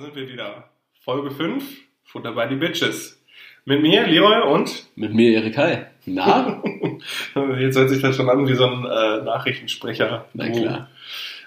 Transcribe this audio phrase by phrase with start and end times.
[0.00, 0.64] sind wir wieder.
[1.04, 1.62] Folge 5,
[2.04, 3.22] Futter bei die Bitches.
[3.66, 4.86] Mit mir, Leroy und?
[4.96, 5.86] Mit mir, Erik Hai.
[6.06, 6.62] Na?
[7.58, 10.24] Jetzt hört sich das schon an wie so ein äh, Nachrichtensprecher.
[10.32, 10.88] Na klar.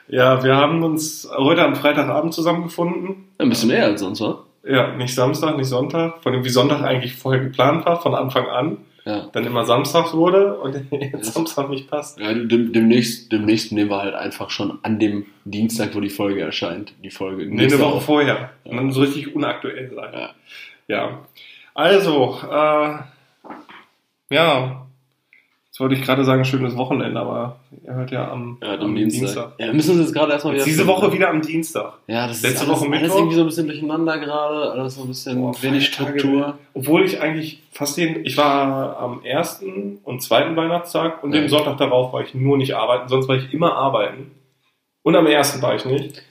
[0.08, 3.30] Ja, wir haben uns heute am Freitagabend zusammengefunden.
[3.40, 4.46] Ein bisschen mehr als sonst, wa?
[4.64, 6.22] Ja, nicht Samstag, nicht Sonntag.
[6.22, 8.78] Von dem wie Sonntag eigentlich vorher geplant war, von Anfang an.
[9.06, 9.28] Ja.
[9.34, 12.20] Dann immer Samstag wurde und jetzt Samstag nicht passt.
[12.20, 16.42] ja dem, demnächst, demnächst nehmen wir halt einfach schon an dem Dienstag, wo die Folge
[16.42, 17.46] erscheint, die Folge.
[17.46, 18.52] Nee, eine Woche vorher.
[18.64, 20.14] Und dann so richtig unaktuell sein.
[20.14, 20.30] Ja.
[20.88, 21.26] Ja.
[21.74, 22.98] Also, äh,
[24.34, 24.88] ja.
[25.74, 29.54] Jetzt wollte ich gerade sagen, schönes Wochenende, aber ihr hört ja am, Ja, am Dienstag.
[29.58, 30.66] Ja, wir müssen uns jetzt gerade erstmal wieder.
[30.66, 31.94] diese Woche wieder am Dienstag.
[32.06, 33.18] Ja, das Letzte ist alles, Woche alles Mittwoch.
[33.18, 35.88] irgendwie so ein bisschen durcheinander gerade, alles so ein bisschen Boah, wenig.
[35.88, 36.60] Struktur.
[36.76, 41.42] Obwohl ich eigentlich fast jeden, ich war am ersten und zweiten Weihnachtstag und Ja.
[41.42, 44.30] dem Sonntag darauf war ich nur nicht arbeiten, sonst war ich immer arbeiten.
[45.02, 46.22] Und am ersten war ich nicht.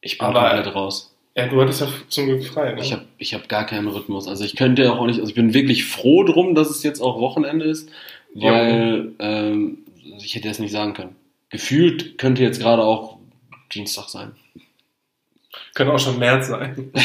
[0.00, 1.12] Ich bin Aber- komplett raus.
[1.36, 2.80] Ja, du hattest ja zum Glück frei, ne?
[2.80, 4.26] Ich habe ich hab gar keinen Rhythmus.
[4.28, 7.00] Also ich könnte ja auch nicht, also ich bin wirklich froh drum, dass es jetzt
[7.00, 7.88] auch Wochenende ist,
[8.34, 9.78] weil ähm,
[10.22, 11.16] ich hätte das nicht sagen können.
[11.50, 13.18] Gefühlt könnte jetzt gerade auch
[13.74, 14.32] Dienstag sein.
[15.74, 16.92] Könnte auch schon März sein.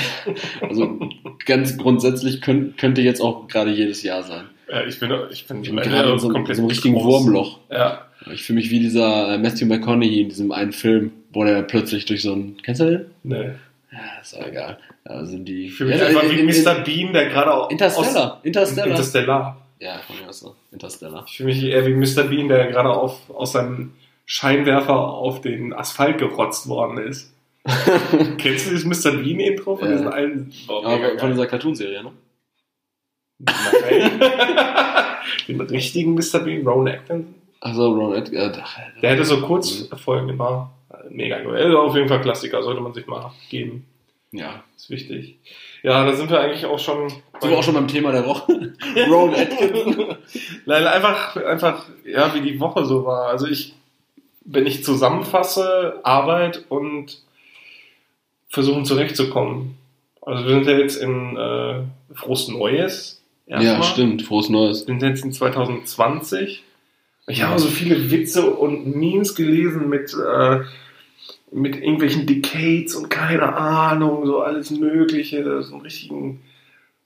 [0.61, 0.99] Also
[1.45, 4.45] ganz grundsätzlich könnt, könnte jetzt auch gerade jedes Jahr sein.
[4.67, 7.03] Ja, ich bin, ich bin, Ich bin gerade in so, einem- so einem richtigen groß.
[7.25, 7.59] Wurmloch.
[7.69, 8.05] Ja.
[8.33, 12.05] Ich fühle mich wie dieser äh, Matthew McConaughey in diesem einen Film, wo der plötzlich
[12.05, 12.57] durch so ein.
[12.63, 13.05] Kennst du den?
[13.21, 13.49] Nee.
[13.91, 14.79] Ja, ist auch egal.
[15.03, 15.65] Da sind die.
[15.67, 16.75] Ich fühle mich Ja, einfach in- wie in- Mr.
[16.83, 18.37] Bean, der gerade auch Interstellar.
[18.37, 18.87] Aus, Interstellar.
[18.87, 19.64] Interstellar.
[19.79, 20.55] Ja, von mir aus so.
[20.71, 21.23] Interstellar.
[21.27, 22.23] Ich fühle mich eher wie Mr.
[22.23, 23.93] Bean, der gerade auf, aus seinem
[24.25, 27.33] Scheinwerfer auf den Asphalt gerotzt worden ist.
[28.37, 29.11] Kennst du dieses Mr.
[29.17, 29.93] Bean-Intro von Ja.
[29.93, 30.53] diesen alten?
[30.67, 32.11] Oh, Aber von dieser Cartoonserie, ne?
[33.39, 34.21] Nein.
[35.47, 36.39] Den richtigen Mr.
[36.39, 37.35] Bean, Rowan Atkinson.
[37.59, 40.71] Also Ron ach, Der hätte so Kurzfolgen immer.
[41.09, 41.75] Mega geil.
[41.75, 43.85] Auf jeden Fall Klassiker, sollte man sich mal geben.
[44.37, 44.63] Ja.
[44.75, 45.37] Ist wichtig.
[45.83, 47.09] Ja, da sind wir eigentlich auch schon.
[47.09, 48.73] Sind wir auch schon beim Thema der Woche.
[49.09, 50.15] Ron Atkinson.
[50.65, 53.29] Nein, einfach, einfach, ja, wie die Woche so war.
[53.29, 53.73] Also ich,
[54.41, 57.21] wenn ich zusammenfasse, Arbeit und
[58.49, 59.77] versuchen zurechtzukommen.
[60.21, 61.81] Also wir sind ja jetzt in äh,
[62.13, 63.21] frohes Neues.
[63.47, 64.23] Ja, stimmt.
[64.23, 64.87] Frohes Neues.
[64.87, 66.63] Wir sind jetzt in 2020.
[67.27, 70.59] Ich habe so viele Witze und Memes gelesen mit, äh,
[71.55, 76.41] mit irgendwelchen Decades und keine Ahnung, so alles Mögliche, so einen richtigen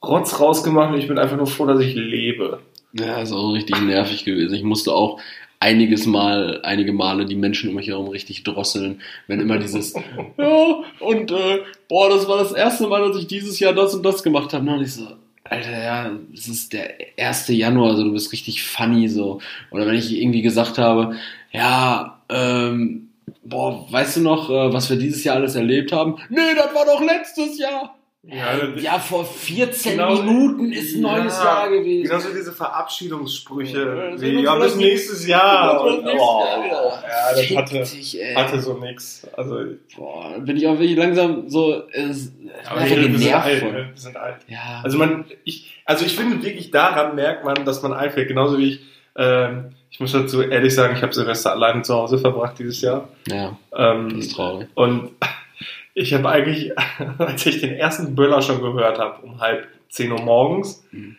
[0.03, 2.59] Rotz rausgemacht und ich bin einfach nur froh, dass ich lebe.
[2.93, 4.55] Ja, ist auch richtig nervig gewesen.
[4.55, 5.19] Ich musste auch
[5.59, 9.93] einiges Mal, einige Male die Menschen um mich herum richtig drosseln, wenn immer dieses,
[10.37, 14.03] ja, und, äh, boah, das war das erste Mal, dass ich dieses Jahr das und
[14.03, 14.67] das gemacht habe.
[14.71, 15.05] Und ich so,
[15.43, 17.49] Alter, ja, es ist der 1.
[17.49, 19.41] Januar, also du bist richtig funny, so.
[19.69, 21.17] Oder wenn ich irgendwie gesagt habe,
[21.51, 23.08] ja, ähm,
[23.43, 26.17] boah, weißt du noch, äh, was wir dieses Jahr alles erlebt haben?
[26.29, 27.95] Nee, das war doch letztes Jahr.
[28.21, 30.13] Ja, Ja, vor 14 Genau.
[30.21, 32.03] Minuten ist ein neues Ja, Jahr gewesen.
[32.03, 34.11] Genauso diese Verabschiedungssprüche.
[34.11, 35.81] Ja, wie, ja, bis das- nächstes Jahr.
[35.85, 39.25] Und, oh, Jahr ja, das hatte, dich, hatte so nix.
[39.37, 39.59] Also,
[39.95, 42.33] Boah, bin ich auch wirklich langsam so, es,
[42.69, 43.73] aber wir, sind genervt alt, von.
[43.73, 44.37] wir sind alt.
[44.49, 44.81] Ja.
[44.83, 48.27] Also man, ich, also ich finde wirklich daran merkt man, dass man alt wird.
[48.27, 48.79] Genauso wie ich,
[49.17, 53.09] ähm, ich muss dazu ehrlich sagen, ich habe Silvester alleine zu Hause verbracht dieses Jahr.
[53.27, 54.67] ja, Ähm, das ist traurig.
[54.75, 55.09] und
[55.93, 56.71] ich habe eigentlich,
[57.17, 61.15] als ich den ersten Böller schon gehört habe, um halb 10 Uhr morgens, Mhm.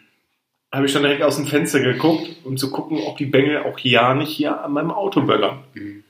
[0.73, 3.79] habe ich schon direkt aus dem Fenster geguckt, um zu gucken, ob die Bengel auch
[3.81, 5.59] ja nicht hier an meinem Auto böllern.
[5.75, 6.05] Mhm.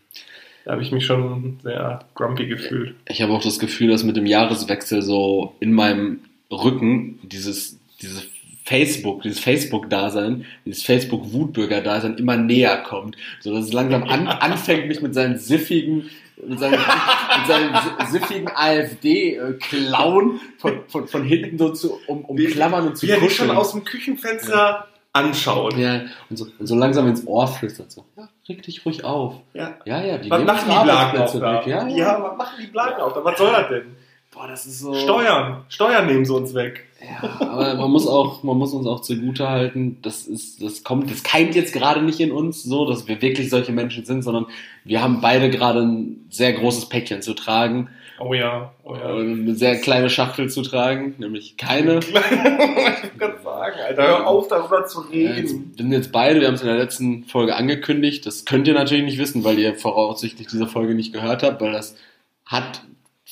[0.67, 2.95] Da habe ich mich schon sehr grumpy gefühlt.
[3.09, 6.21] Ich habe auch das Gefühl, dass mit dem Jahreswechsel so in meinem
[6.53, 8.27] Rücken dieses, dieses
[8.71, 13.17] Facebook, dieses Facebook-Dasein, dieses Facebook-Wutbürger-Dasein immer näher kommt.
[13.41, 16.09] So dass es langsam an, anfängt, mich mit seinen siffigen,
[16.47, 22.87] mit seinen, mit seinen si- siffigen AfD-Clown von, von, von hinten so zu um, umklammern
[22.89, 23.51] und zu er dich schon kuscheln.
[23.59, 25.77] aus dem Küchenfenster anschaut.
[25.77, 29.35] Ja, und so, so langsam ins Ohr flüstert so, ja, reg dich ruhig auf.
[29.55, 29.77] Ja.
[29.85, 31.67] Ja, ja, die machen die Blagen weg.
[31.67, 32.23] Ja, Ja, ja.
[32.23, 33.25] was machen die Blagen auch da?
[33.25, 33.97] Was soll das denn?
[34.33, 34.95] Boah, das ist so.
[34.95, 35.65] Steuern.
[35.69, 36.87] Steuern nehmen sie uns weg.
[37.01, 41.11] Ja, aber man muss auch, man muss uns auch zugute halten, das ist, das kommt,
[41.11, 44.47] das keimt jetzt gerade nicht in uns so, dass wir wirklich solche Menschen sind, sondern
[44.85, 47.89] wir haben beide gerade ein sehr großes Päckchen zu tragen,
[48.23, 48.71] Oh ja.
[48.85, 49.13] Oh ja.
[49.13, 52.01] und eine sehr kleine Schachtel zu tragen, nämlich keine.
[52.01, 55.73] ich gerade sagen, Alter, hör auf darüber zu reden.
[55.75, 58.27] wir sind jetzt beide, wir haben es in der letzten Folge angekündigt.
[58.27, 61.73] Das könnt ihr natürlich nicht wissen, weil ihr voraussichtlich diese Folge nicht gehört habt, weil
[61.73, 61.97] das
[62.45, 62.83] hat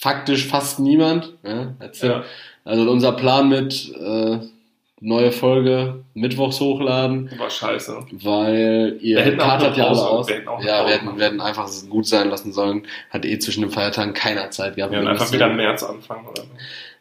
[0.00, 1.34] faktisch fast niemand.
[1.42, 1.74] Ja.
[2.02, 2.24] Ja.
[2.64, 4.38] Also unser Plan mit äh,
[5.00, 8.06] neue Folge mittwochs hochladen, War scheiße.
[8.12, 10.28] weil ihr katert ja alle aus.
[10.28, 12.86] wir Ja, wir hätten, wir hätten einfach es gut sein lassen sollen.
[13.10, 14.92] Hat eh zwischen den Feiertagen keiner Zeit gehabt.
[14.92, 16.48] Wir werden einfach wieder im März anfangen oder so.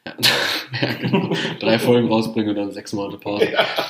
[0.81, 1.31] ja, genau.
[1.59, 3.49] Drei Folgen rausbringen und dann sechs Monate Pause.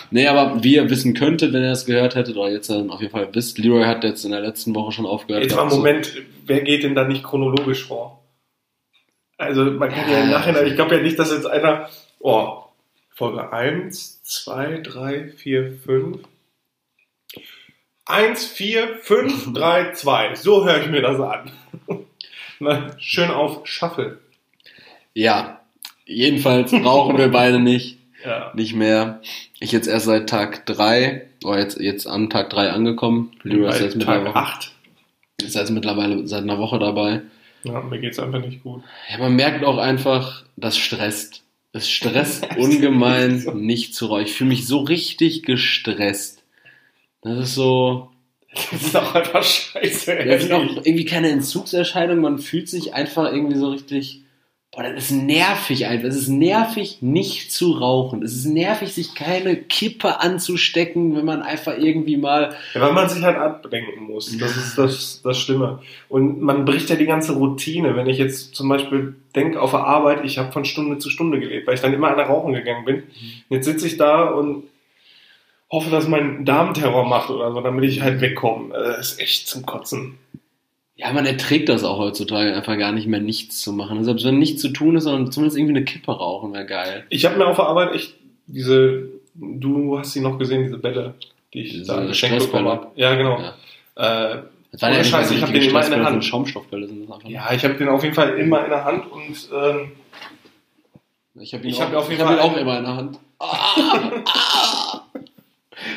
[0.09, 3.01] Nee, aber wie ihr wissen könntet, wenn ihr das gehört hättet, oder jetzt dann auf
[3.01, 5.43] jeden Fall wisst, Leroy hat jetzt in der letzten Woche schon aufgehört.
[5.43, 6.11] Jetzt mal Moment,
[6.45, 8.19] wer geht denn da nicht chronologisch vor?
[9.37, 11.89] Also man kann ja, im Nachhinein, also- ich glaube ja nicht, dass jetzt einer,
[12.19, 12.63] oh,
[13.13, 16.19] Folge 1, 2, 3, 4, 5.
[18.05, 20.35] 1, 4, 5, 3, 2.
[20.35, 21.51] So höre ich mir das an.
[22.59, 24.19] Na, schön auf Shuffle.
[25.13, 25.61] Ja,
[26.05, 27.95] jedenfalls brauchen wir beide nicht.
[28.25, 28.51] Ja.
[28.55, 29.21] Nicht mehr.
[29.59, 33.31] Ich jetzt erst seit Tag drei oder jetzt, jetzt an Tag drei angekommen.
[33.43, 34.71] Leroy ist jetzt Tag mittlerweile, 8.
[35.43, 37.21] ist jetzt mittlerweile seit einer Woche dabei.
[37.63, 38.83] Ja, mir geht's einfach nicht gut.
[39.11, 41.43] Ja, man merkt auch einfach, das stresst.
[41.73, 44.23] Es stresst ungemein, nicht zu rauchen.
[44.25, 46.43] Ich fühle mich so richtig gestresst.
[47.21, 48.09] Das ist so,
[48.71, 50.15] Das ist auch einfach scheiße.
[50.25, 52.21] das sind auch irgendwie keine Entzugserscheinungen.
[52.21, 54.21] Man fühlt sich einfach irgendwie so richtig,
[54.71, 56.07] boah, das ist nervig einfach.
[56.07, 58.21] Es ist nervig, nicht zu rauchen.
[58.21, 63.09] Es ist nervig, sich keine Kippe anzustecken, wenn man einfach irgendwie mal, Ja, weil man
[63.09, 64.37] sich halt ablenken muss.
[64.37, 65.79] Das ist das, das Schlimme.
[66.09, 67.95] Und man bricht ja die ganze Routine.
[67.95, 71.39] Wenn ich jetzt zum Beispiel denke auf der Arbeit, ich habe von Stunde zu Stunde
[71.39, 73.03] gelebt, weil ich dann immer an der Rauchen gegangen bin.
[73.49, 74.63] Jetzt sitze ich da und
[75.71, 78.73] hoffe, dass mein Darmterror macht oder so, damit ich halt wegkomme.
[78.75, 80.17] Äh, Das ist echt zum Kotzen.
[80.97, 84.03] Ja, man erträgt das auch heutzutage einfach gar nicht mehr nichts zu machen.
[84.03, 87.05] Selbst wenn nichts zu tun ist, sondern zumindest irgendwie eine Kippe rauchen wäre geil.
[87.09, 88.15] Ich habe mir auf der Arbeit echt
[88.47, 91.13] diese, du hast sie noch gesehen, diese Bälle,
[91.53, 92.87] die ich Diese da geschenkt bekommen habe.
[92.95, 93.39] Ja, genau.
[93.39, 94.33] Ja.
[94.33, 96.25] Äh, Das war ja Scheiß, ich hab den immer in der Hand.
[96.25, 97.29] Schaumstoffbälle sind das einfach.
[97.29, 99.91] ja, ich habe den auf jeden Fall immer in der Hand und ähm,
[101.39, 103.19] Ich habe ihn, Ich auch, hab auf jeden Fall auch immer in der Hand.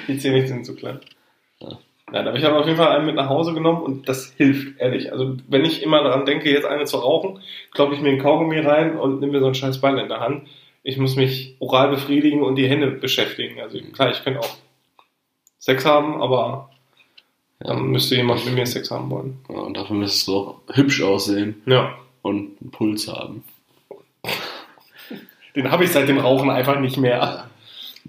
[0.09, 1.01] Die Zähne sind zu klein.
[2.13, 4.81] Nein, aber ich habe auf jeden Fall einen mit nach Hause genommen und das hilft,
[4.81, 5.13] ehrlich.
[5.13, 7.41] Also wenn ich immer daran denke, jetzt eine zu rauchen,
[7.73, 10.21] kloppe ich mir einen Kaugummi rein und nehme mir so einen scheiß Ball in der
[10.21, 10.49] Hand.
[10.83, 13.61] Ich muss mich oral befriedigen und die Hände beschäftigen.
[13.61, 14.57] Also klar, ich könnte auch
[15.59, 16.71] Sex haben, aber
[17.61, 19.39] dann müsste jemand mit mir Sex haben wollen.
[19.51, 23.45] Ja, und dafür müsstest du auch hübsch aussehen Ja, und einen Puls haben.
[25.55, 27.50] den habe ich seit dem Rauchen einfach nicht mehr.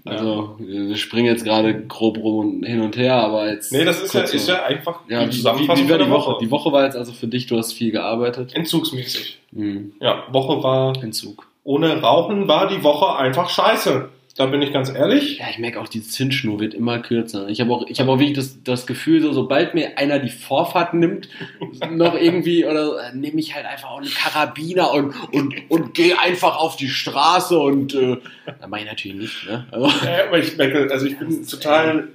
[0.04, 3.72] Also, wir springen jetzt gerade grob rum und hin und her, aber jetzt.
[3.72, 6.06] Nee, das ist ja, ist ja einfach Ja, die wie, wie, Zusammenfassung wie war von
[6.06, 6.38] die der Woche?
[6.40, 8.54] Die Woche war jetzt also für dich, du hast viel gearbeitet.
[8.54, 9.38] Entzugsmäßig.
[9.54, 11.46] Hm, Ja, Woche war Entzug.
[11.64, 14.08] ohne Rauchen war die Woche einfach scheiße.
[14.34, 15.38] Da bin ich ganz ehrlich.
[15.38, 17.48] Ja, ich merke auch, die Zündschnur wird immer kürzer.
[17.48, 20.30] Ich habe auch, ich habe auch wirklich das, das Gefühl, so, sobald mir einer die
[20.30, 21.28] Vorfahrt nimmt,
[21.90, 26.18] noch irgendwie, oder äh, nehme ich halt einfach auch einen Karabiner und, und, und gehe
[26.18, 29.66] einfach auf die Straße und äh, das mache ich natürlich nicht, ne?
[29.70, 32.08] Also, Ja, aber ich merke, also ich bin total,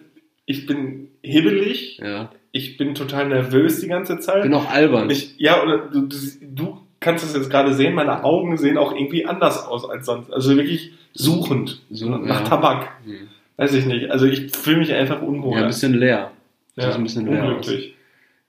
[0.46, 2.32] ich bin hibbelig, ja.
[2.52, 4.42] ich bin total nervös die ganze Zeit.
[4.42, 5.10] Bin auch albern.
[5.12, 9.26] Ich, ja, oder du, du kannst es jetzt gerade sehen, meine Augen sehen auch irgendwie
[9.26, 10.32] anders aus als sonst.
[10.32, 12.42] Also wirklich suchend So, nach ja.
[12.42, 12.90] Tabak.
[13.06, 13.28] Hm.
[13.58, 14.12] Weiß ich nicht.
[14.12, 15.54] Also ich fühle mich einfach unwohl.
[15.56, 16.32] Ja, ein bisschen leer.
[16.76, 17.96] Ja, ein bisschen leer unglücklich.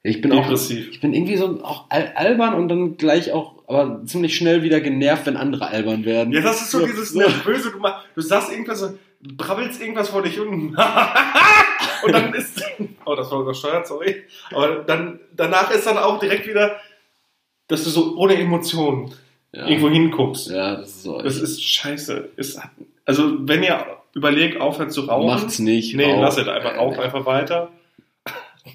[0.02, 0.90] Ich bin auch, Depressiv.
[0.90, 4.80] ich bin irgendwie so auch al albern und dann gleich auch, aber ziemlich schnell wieder
[4.80, 6.32] genervt, wenn andere albern werden.
[6.32, 7.72] Ja, das ist so dieses Nervöse.
[7.72, 10.76] Du, mach, du sagst irgendwas, so, brabbelst irgendwas vor dich hin.
[12.02, 12.62] und dann ist.
[13.04, 14.22] Oh, das war übersteuert, sorry.
[14.52, 16.76] Aber dann, danach ist dann auch direkt wieder,
[17.68, 19.12] dass du so ohne Emotionen
[19.52, 19.66] ja.
[19.66, 20.50] irgendwo hinguckst.
[20.50, 21.22] Ja, das ist so.
[21.22, 22.30] Das ist scheiße.
[22.36, 22.60] Ist,
[23.04, 25.26] also, wenn ihr überlegt, aufhört zu rauchen.
[25.26, 25.94] Macht's nicht.
[25.94, 26.20] Nee, raucht.
[26.22, 26.76] lasst es einfach.
[26.76, 27.70] Raucht einfach weiter.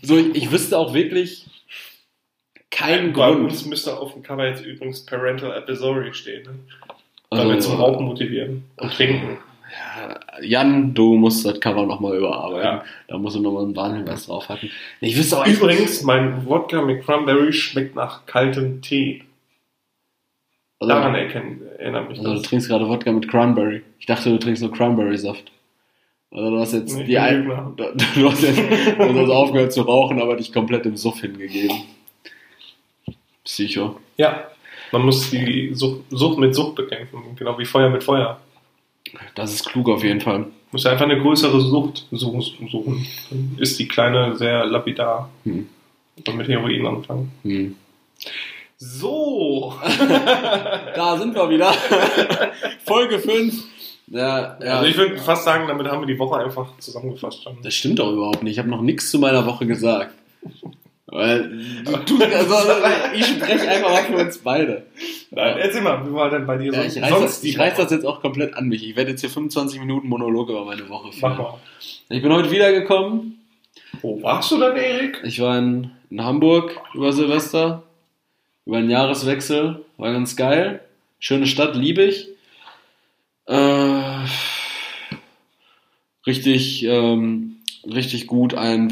[0.01, 1.45] So, ich, ich wüsste auch wirklich
[2.71, 3.43] keinen Bei Grund.
[3.51, 6.43] uns müsste auf dem Cover jetzt übrigens Parental Advisory stehen.
[6.43, 6.59] Ne?
[7.29, 9.37] Weil Also, wir zum Rauchen motivieren und trinken.
[10.41, 12.63] Ja, Jan, du musst das Cover nochmal überarbeiten.
[12.79, 12.83] Ja.
[13.07, 14.69] Da musst du nochmal einen Warnhinweis draufhacken.
[15.01, 19.23] Nee, Ich wüsste auch Übrigens, mein Wodka mit Cranberry schmeckt nach kaltem Tee.
[20.79, 22.47] also, Daran erkennen, erinnert mich also du das.
[22.47, 23.81] trinkst gerade Wodka mit Cranberry.
[23.99, 25.51] Ich dachte, du trinkst nur Cranberry-Saft.
[26.31, 27.83] Also du hast jetzt Nee, die ein, du,
[28.15, 28.57] du hast jetzt
[28.97, 31.77] du hast aufgehört zu rauchen, aber dich komplett im Suff hingegeben.
[33.43, 33.99] Psycho.
[34.17, 34.47] Ja,
[34.91, 38.39] man muss die Sucht, Sucht mit Sucht bekämpfen, genau wie Feuer mit Feuer.
[39.35, 40.47] Das ist klug auf jeden Fall.
[40.71, 43.05] Muss einfach eine größere Sucht suchen.
[43.57, 45.29] ist die kleine sehr lapidar.
[45.43, 45.67] Hm.
[46.27, 47.31] Und mit Heroin anfangen.
[47.43, 47.75] Hm.
[48.77, 49.73] So!
[50.95, 51.73] Da sind wir wieder.
[52.85, 53.63] Folge 5.
[54.07, 54.77] Ja, ja.
[54.77, 57.45] Also ich würde fast sagen, damit haben wir die Woche einfach zusammengefasst.
[57.63, 58.53] Das stimmt doch überhaupt nicht.
[58.53, 60.13] Ich habe noch nichts zu meiner Woche gesagt.
[61.13, 61.47] Weil
[61.85, 62.55] du tust, also,
[63.13, 64.87] ich spreche einfach mal für uns beide.
[65.29, 67.59] Nein, erzähl mal, wie war denn bei dir Ja, sonst, ich reiß, sonst das, ich
[67.59, 68.83] reiß das jetzt auch komplett an mich.
[68.83, 71.37] Ich werde jetzt hier 25 Minuten Monolog über meine Woche Mach führen.
[71.37, 71.59] mal.
[72.09, 73.37] Ich bin heute wiedergekommen.
[74.01, 75.21] Wo warst du denn, Erik?
[75.23, 77.83] Ich war in, in Hamburg über Silvester,
[78.65, 79.85] über den Jahreswechsel.
[79.97, 80.81] War ganz geil.
[81.19, 82.29] Schöne Stadt, liebe ich.
[83.45, 84.25] Äh,
[86.25, 88.89] richtig, ähm, richtig gut einen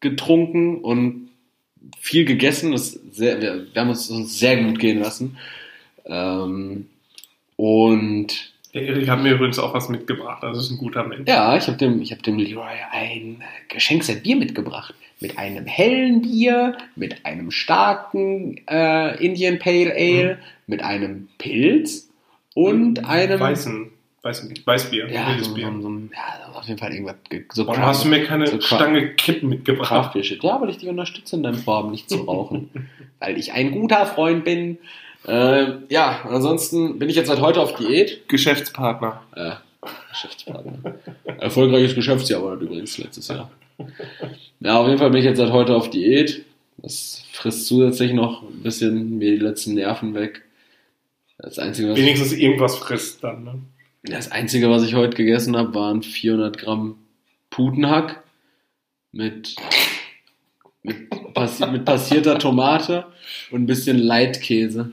[0.00, 1.30] weggetrunken und
[1.98, 2.72] viel gegessen.
[2.72, 5.36] Das sehr, wir, wir haben uns, uns sehr gut gehen lassen.
[6.04, 6.86] Ähm,
[7.56, 10.42] und Der Erik hat mir übrigens auch was mitgebracht.
[10.42, 11.28] Das ist ein guter Mensch.
[11.28, 14.94] ja, ich habe dem, ich hab dem Leroy ein Geschenkset Bier mitgebracht.
[15.20, 22.08] Mit einem hellen Bier, mit einem starken äh, Indian Pale Ale, mit einem Pilz
[22.54, 23.38] und einem.
[23.38, 23.90] Weißen,
[24.22, 25.10] Weißen, Weißbier.
[25.10, 25.72] ja, wildes so, Bier.
[25.76, 27.16] so, so, ja, auf jeden Fall irgendwas.
[27.30, 29.88] ge- So Warum hast du mir keine so Stange Kippen mitgebracht?
[29.88, 30.42] Craftbeer-Shit.
[30.44, 32.68] Ja, weil ich dich unterstütze in deinem Vorhaben, nicht zu rauchen.
[33.18, 34.76] weil ich ein guter Freund bin.
[35.26, 38.28] Äh, ja, ansonsten bin ich jetzt seit heute auf Diät.
[38.28, 39.22] Geschäftspartner.
[39.34, 39.52] Äh,
[40.10, 40.94] Geschäftspartner.
[41.38, 43.50] Erfolgreiches Geschäftsjahr war das übrigens letztes Jahr.
[44.60, 46.44] Ja, auf jeden Fall bin ich jetzt seit heute auf Diät.
[46.78, 50.42] Das frisst zusätzlich noch ein bisschen mir die letzten Nerven weg.
[51.38, 53.44] Das Einzige, was, Wenigstens irgendwas frisst dann.
[53.44, 53.54] Ne?
[54.02, 56.96] Das Einzige, was ich heute gegessen habe, waren 400 Gramm
[57.50, 58.22] Putenhack
[59.12, 59.56] mit,
[60.82, 60.96] mit,
[61.34, 63.06] passi mit passierter Tomate
[63.50, 64.92] und ein bisschen Leitkäse.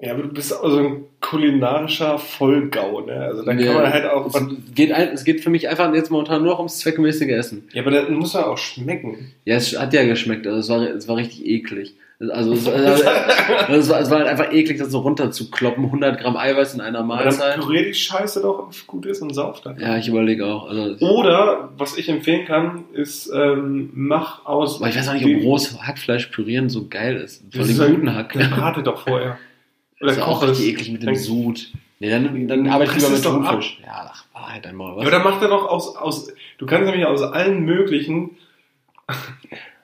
[0.00, 3.12] Ja, aber du bist also ein kulinarischer Vollgau, ne?
[3.20, 4.26] Also da kann Ja, man halt auch.
[4.26, 7.68] es, geht ein, es geht für mich einfach jetzt momentan nur noch ums zweckmäßige Essen.
[7.72, 9.32] Ja, aber das muss ja auch schmecken.
[9.44, 11.94] Ja, es hat ja geschmeckt, also es war, es war richtig eklig.
[12.30, 13.04] Also es, also,
[13.68, 15.84] es, war, es war halt einfach eklig, das so runterzukloppen.
[15.84, 17.56] 100 Gramm Eiweiß in einer Mahlzeit.
[17.60, 19.80] pürier die Scheiße doch, gut ist und sauf dann.
[19.80, 20.68] Ja, ich überlege auch.
[20.68, 24.78] Also, Oder, was ich empfehlen kann, ist, ähm, mach aus.
[24.80, 27.42] aber ich weiß auch nicht, ob rohes Hackfleisch pürieren so geil ist.
[27.52, 28.32] Von halt- guten Hack.
[28.34, 29.38] Dann brate doch vorher.
[30.00, 31.72] Oder Das ist auch richtig eklig mit dem Dann- Sud.
[32.00, 33.32] Nee, dann, dann arbeite ich lieber es mit.
[33.32, 33.78] Thunfisch.
[33.84, 34.90] Ja, ach, Wahrheit einmal.
[34.90, 35.02] Ja, Was?
[35.02, 36.32] aber dann macht er doch aus, aus.
[36.58, 38.30] Du kannst nämlich aus allen möglichen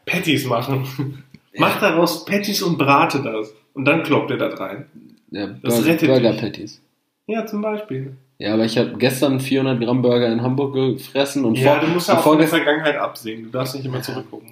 [0.07, 1.23] Patties machen.
[1.59, 3.53] Mach daraus Patties und brate das.
[3.75, 4.87] Und dann kloppt er das rein.
[5.31, 6.41] ja, das Burger, rettet Burger dich.
[6.41, 6.83] Patties.
[7.27, 8.17] Ja, zum Beispiel.
[8.38, 11.93] Ja, aber ich habe gestern 400 Gramm Burger in Hamburg gefressen und Ja, vor, du
[11.93, 13.45] musst ja auch von der Vergangenheit absehen.
[13.45, 14.49] Du darfst nicht immer zurückgucken.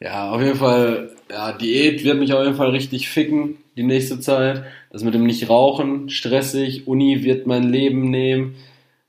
[0.00, 4.20] Ja, auf jeden Fall, ja, Diät wird mich auf jeden Fall richtig ficken die nächste
[4.20, 4.64] Zeit.
[4.90, 8.56] Das mit dem Nicht-Rauchen, stressig, Uni wird mein Leben nehmen.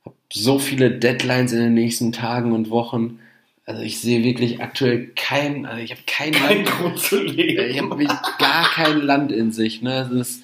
[0.05, 3.19] Hab so viele Deadlines in den nächsten Tagen und Wochen.
[3.67, 7.69] Also ich sehe wirklich aktuell kein, also ich habe kein, Kein Land, Grund zu leben.
[7.69, 9.81] ich habe wirklich gar kein Land in sich.
[9.81, 10.07] Ne?
[10.09, 10.43] Es ist,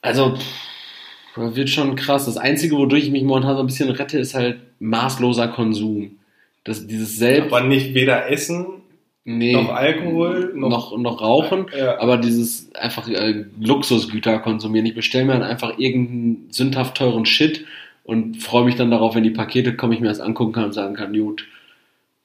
[0.00, 0.38] also
[1.34, 2.24] das wird schon krass.
[2.24, 6.12] Das Einzige, wodurch ich mich momentan so ein bisschen rette, ist halt maßloser Konsum.
[6.64, 8.66] Das, dieses Selbst, Aber nicht weder Essen,
[9.24, 12.00] nee, noch Alkohol, noch, noch, noch rauchen, Ja.
[12.00, 14.86] aber dieses einfach äh, Luxusgüter konsumieren.
[14.86, 17.66] Ich bestelle mir dann einfach irgendeinen sündhaft teuren Shit
[18.02, 20.72] und freue mich dann darauf, wenn die Pakete kommen, ich mir das angucken kann und
[20.72, 21.46] sagen kann, gut,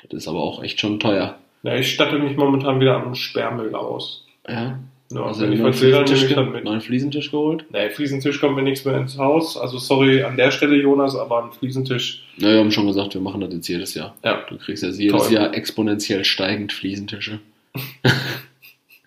[0.09, 1.37] das ist aber auch echt schon teuer.
[1.63, 4.25] Ja, ich statte mich momentan wieder am Sperrmüll aus.
[4.47, 4.79] Ja,
[5.11, 6.63] Ja, also wenn ich was will, dann nehme Fliesentisch, ich mit.
[6.63, 7.65] neuen Fliesentisch geholt.
[7.71, 9.57] Nee, Fliesentisch kommt mir nichts mehr ins Haus.
[9.57, 12.23] Also sorry an der Stelle, Jonas, aber ein Fliesentisch.
[12.37, 14.15] Na, wir haben schon gesagt, wir machen das jetzt jedes Jahr.
[14.23, 14.41] Ja.
[14.49, 15.33] Du kriegst jetzt jedes Toll.
[15.33, 17.39] Jahr exponentiell steigend Fliesentische.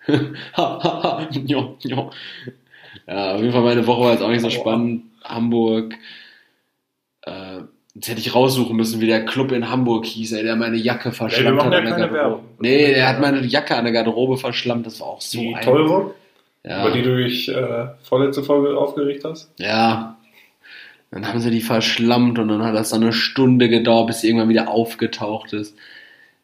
[0.07, 1.27] Ha, ha, ha.
[1.31, 2.11] jo, jo.
[3.07, 5.01] Ja, auf jeden Fall meine Woche war jetzt auch nicht so spannend.
[5.23, 5.95] Hamburg.
[7.95, 11.11] Jetzt hätte ich raussuchen müssen, wie der Club in Hamburg hieß, ey, der meine Jacke
[11.13, 12.13] verschlammt machen hat ja an der Garderobe.
[12.17, 12.43] Werbung.
[12.59, 14.85] Nee, der hat meine Jacke an der Garderobe verschlammt.
[14.85, 15.63] Das war auch so Die ein...
[15.63, 16.13] teure,
[16.63, 16.81] Ja.
[16.85, 19.49] über die du dich äh, vorletzte Folge aufgeregt hast.
[19.57, 20.17] Ja.
[21.11, 24.27] Dann haben sie die verschlammt und dann hat das so eine Stunde gedauert, bis sie
[24.27, 25.77] irgendwann wieder aufgetaucht ist.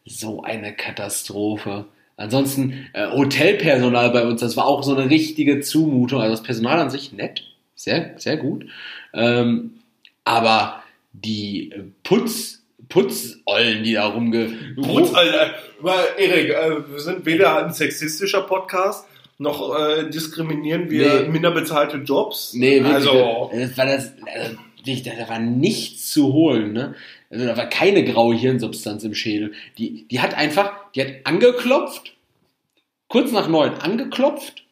[0.05, 1.85] So eine Katastrophe.
[2.15, 6.21] Ansonsten äh, Hotelpersonal bei uns, das war auch so eine richtige Zumutung.
[6.21, 7.43] Also das Personal an sich nett,
[7.75, 8.67] sehr, sehr gut.
[9.13, 9.71] Ähm,
[10.23, 10.80] aber
[11.13, 14.51] die äh, Putz, Putzollen, die da rumge...
[14.75, 15.55] Putz, Alter.
[15.79, 21.29] Weil, Erik, äh, wir sind weder ein sexistischer Podcast, noch äh, diskriminieren wir Nee.
[21.29, 22.53] minder bezahlte Jobs.
[22.53, 22.93] Nee, wirklich.
[22.93, 26.95] Also, das war das, also, da, war nichts zu holen, ne?
[27.29, 29.53] Also da war keine graue Hirnsubstanz im Schädel.
[29.77, 32.13] Die, die hat einfach, die hat angeklopft,
[33.07, 34.63] kurz nach neun angeklopft, äh,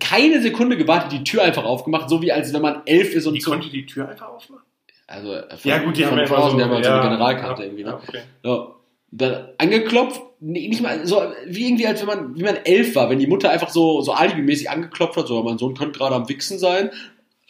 [0.00, 3.34] keine Sekunde gewartet, die Tür einfach aufgemacht, so wie als wenn man elf ist und
[3.34, 4.64] die zu, konnte die Tür einfach aufmachen?
[5.06, 6.98] also äh, von, Ja, gut, die von haben ja immer die haben halt so eine
[6.98, 7.90] ja, Generalkarte ja, irgendwie, ne?
[7.90, 8.20] ja, okay.
[8.42, 8.74] So,
[9.12, 13.10] dann angeklopft, nee, nicht mal so wie irgendwie als wenn man wie man elf war,
[13.10, 16.28] wenn die Mutter einfach so so alibimäßig angeklopft hat, so mein Sohn könnte gerade am
[16.28, 16.90] Wichsen sein.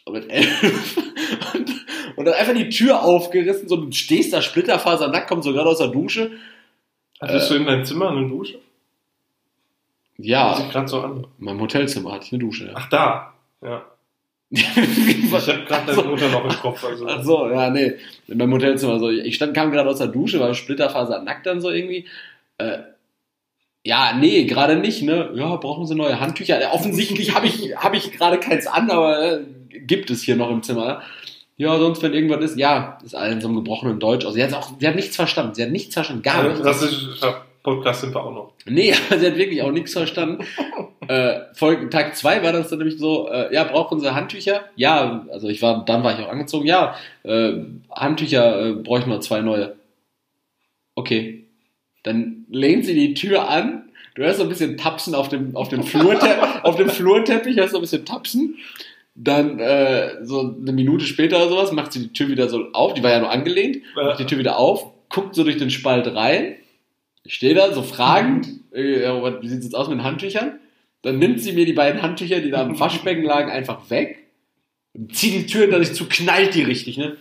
[0.04, 0.96] Und mit elf
[1.54, 1.70] und,
[2.16, 5.70] und dann einfach die Tür aufgerissen, so du stehst da Splitterfaser nackt, kommt so gerade
[5.70, 6.32] aus der Dusche.
[7.18, 8.58] Hattest du in deinem Zimmer eine Dusche?
[10.18, 11.26] Ja, sich gerade so an.
[11.38, 12.66] in meinem Hotelzimmer hatte ich eine Dusche.
[12.66, 12.72] Ja.
[12.74, 13.34] Ach, da.
[13.62, 13.84] Ja.
[14.50, 16.84] Ich habe gerade deine Mutter noch im Kopf.
[16.84, 17.06] Also.
[17.08, 17.94] Ach so, ja, nee.
[18.28, 19.00] In meinem Hotelzimmer.
[19.00, 19.10] So.
[19.10, 22.06] Ich stand, kam gerade aus der Dusche, war Splitterfaser nackt dann so irgendwie.
[22.58, 22.78] Äh,
[23.82, 25.30] ja, nee, gerade nicht, ne?
[25.34, 26.60] Ja, brauchen sie neue Handtücher?
[26.60, 30.50] Ja, offensichtlich habe ich, hab ich gerade keins an, aber äh, gibt es hier noch
[30.50, 31.02] im Zimmer.
[31.56, 34.24] Ja, sonst, wenn irgendwas ist, ja, ist alles in so einem gebrochenen Deutsch.
[34.24, 35.54] Also, sie hat auch, sie hat nichts verstanden.
[35.54, 36.62] Sie hat nichts verstanden, gar nichts.
[36.62, 37.24] Das ist
[37.64, 38.52] Podcast sind wir auch noch.
[38.66, 40.44] Nee, aber sie hat wirklich auch nichts verstanden.
[41.08, 44.66] äh, Folge, Tag zwei war das dann nämlich so, äh, ja, brauchen sie Handtücher?
[44.76, 46.94] Ja, also ich war, dann war ich auch angezogen, ja,
[47.24, 47.54] äh,
[47.90, 49.74] Handtücher äh, bräuchten wir zwei neue.
[50.94, 51.46] Okay.
[52.04, 55.70] Dann lehnt sie die Tür an, du hörst so ein bisschen Tapsen auf dem, auf
[55.70, 56.28] dem, Flurte
[56.64, 58.58] auf dem Flurteppich, hörst so ein bisschen Tapsen.
[59.14, 62.92] Dann äh, so eine Minute später oder sowas macht sie die Tür wieder so auf,
[62.92, 66.14] die war ja nur angelehnt, macht die Tür wieder auf, guckt so durch den Spalt
[66.14, 66.56] rein.
[67.24, 70.58] Ich stehe da so fragend, äh, ja, wie sieht es jetzt aus mit den Handtüchern?
[71.02, 74.18] Dann nimmt sie mir die beiden Handtücher, die da am Waschbecken lagen, einfach weg,
[75.12, 77.16] zieht die Tür hinter sich zu, knallt die richtig, ne?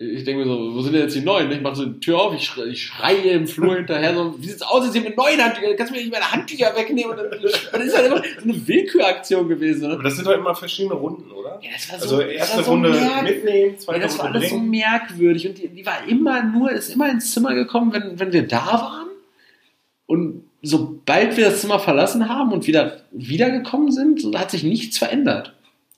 [0.00, 1.48] Ich denke mir so, wo sind denn jetzt die neuen?
[1.48, 1.56] ne?
[1.56, 4.46] Ich mache so die Tür auf, ich, schrei, ich schreie im Flur hinterher so, wie
[4.46, 5.74] sieht's aus jetzt hier mit neuen Handtüchern?
[5.76, 7.10] Kannst du mir nicht meine Handtücher wegnehmen?
[7.10, 10.02] Und dann, das ist halt immer so eine Willküraktion gewesen, Aber ne?
[10.04, 11.58] das sind doch immer verschiedene Runden, oder?
[11.62, 12.90] Ja, das war Also das erste so Runde
[13.24, 14.70] mitnehmen, ja, zweite das war Runde alles so bringen.
[14.70, 18.46] merkwürdig und die, die war immer nur, ist immer ins Zimmer gekommen, wenn, wenn wir
[18.46, 19.07] da waren.
[20.08, 24.96] Und sobald wir das Zimmer verlassen haben und wieder wiedergekommen sind, so, hat sich nichts
[24.96, 25.52] verändert.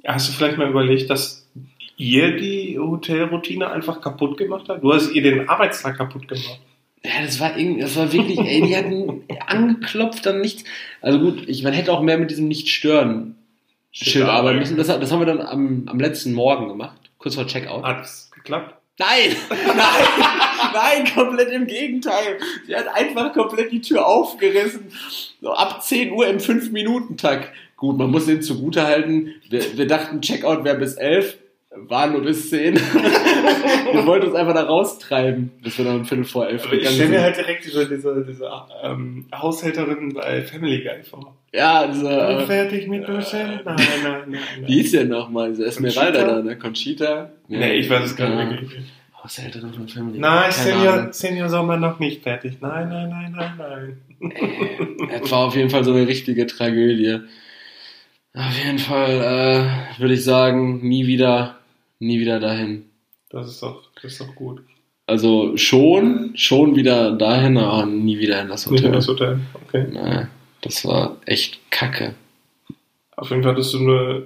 [0.04, 1.48] Hast du vielleicht mal überlegt, dass
[1.96, 4.82] ihr die Hotelroutine einfach kaputt gemacht habt?
[4.82, 6.60] Du hast ihr den Arbeitstag kaputt gemacht.
[7.04, 10.64] Ja, das war irgendwie, das war wirklich, ey, die hatten angeklopft, dann nichts.
[11.00, 13.36] Also gut, ich, man hätte auch mehr mit diesem Nicht-Stören
[13.92, 14.76] Schild arbeiten müssen.
[14.76, 17.84] Das, das haben wir dann am, am letzten Morgen gemacht, kurz vor Checkout.
[17.84, 18.74] Hat es geklappt?
[19.00, 22.38] Nein, nein, nein, komplett im Gegenteil.
[22.66, 24.92] Sie hat einfach komplett die Tür aufgerissen.
[25.40, 27.50] So ab 10 Uhr im 5-Minuten-Takt.
[27.78, 29.36] Gut, man muss den zugute halten.
[29.48, 31.38] Wir, wir dachten, Checkout wäre bis 11,
[31.72, 32.74] war nur bis 10.
[32.74, 36.78] wir wollten uns einfach da raustreiben, bis wir dann um Viertel vor 11 Aber ich
[36.80, 37.24] gegangen stelle mir sind.
[37.24, 38.50] halt direkt diese, diese, diese
[38.82, 41.36] ähm, Haushälterin bei Family Guy vor.
[41.52, 43.60] Ja, diese, äh, Fertig mit Duschen?
[43.64, 44.40] Nein, nein, nein, nein.
[44.66, 45.50] wie hieß der nochmal?
[45.50, 46.56] Diese Esmeralda da, ne?
[46.58, 47.30] Conchita?
[47.48, 48.44] Nee, ich weiß es gar Ja.
[48.44, 48.60] nicht.
[48.62, 48.82] wirklich.
[49.22, 50.18] Haushälterin von Family.
[50.18, 51.12] Nein, Keine Senior.
[51.12, 52.54] Senior Sommer noch nicht fertig.
[52.60, 54.30] Nein, nein, nein, nein, nein.
[55.22, 57.20] Es war auf jeden Fall so eine richtige Tragödie.
[58.34, 59.10] Auf jeden Fall
[59.98, 61.58] äh, würde ich sagen, nie wieder,
[62.00, 62.86] nie wieder dahin.
[63.30, 64.62] Das ist doch, das ist doch gut.
[65.06, 68.98] Also schon, schon wieder dahin, aber nie wieder in das Nicht in Hotel.
[68.98, 69.40] das Hotel.
[69.66, 69.86] Okay.
[69.90, 70.26] Nee,
[70.60, 72.14] das war echt kacke.
[73.16, 74.22] Auf jeden Fall hattest du eine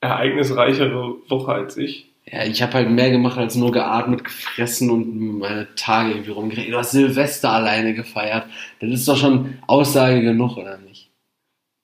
[0.00, 2.06] ereignisreichere Woche als ich.
[2.24, 6.72] Ja, ich habe halt mehr gemacht als nur geatmet, gefressen und meine Tage irgendwie rumgeredet.
[6.72, 8.46] Du hast Silvester alleine gefeiert.
[8.80, 11.10] Das ist doch schon Aussage genug, oder nicht?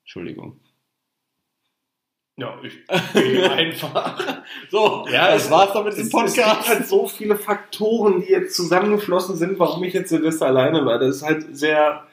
[0.03, 0.57] Entschuldigung.
[2.39, 4.19] Ja, ich einfach.
[4.71, 6.69] So, Ja, das es- war's doch mit diesem Es, es gibt Podcast.
[6.69, 10.99] halt so viele Faktoren, die jetzt zusammengeflossen sind, warum ich jetzt Silvester alleine war.
[10.99, 12.05] Das ist halt sehr.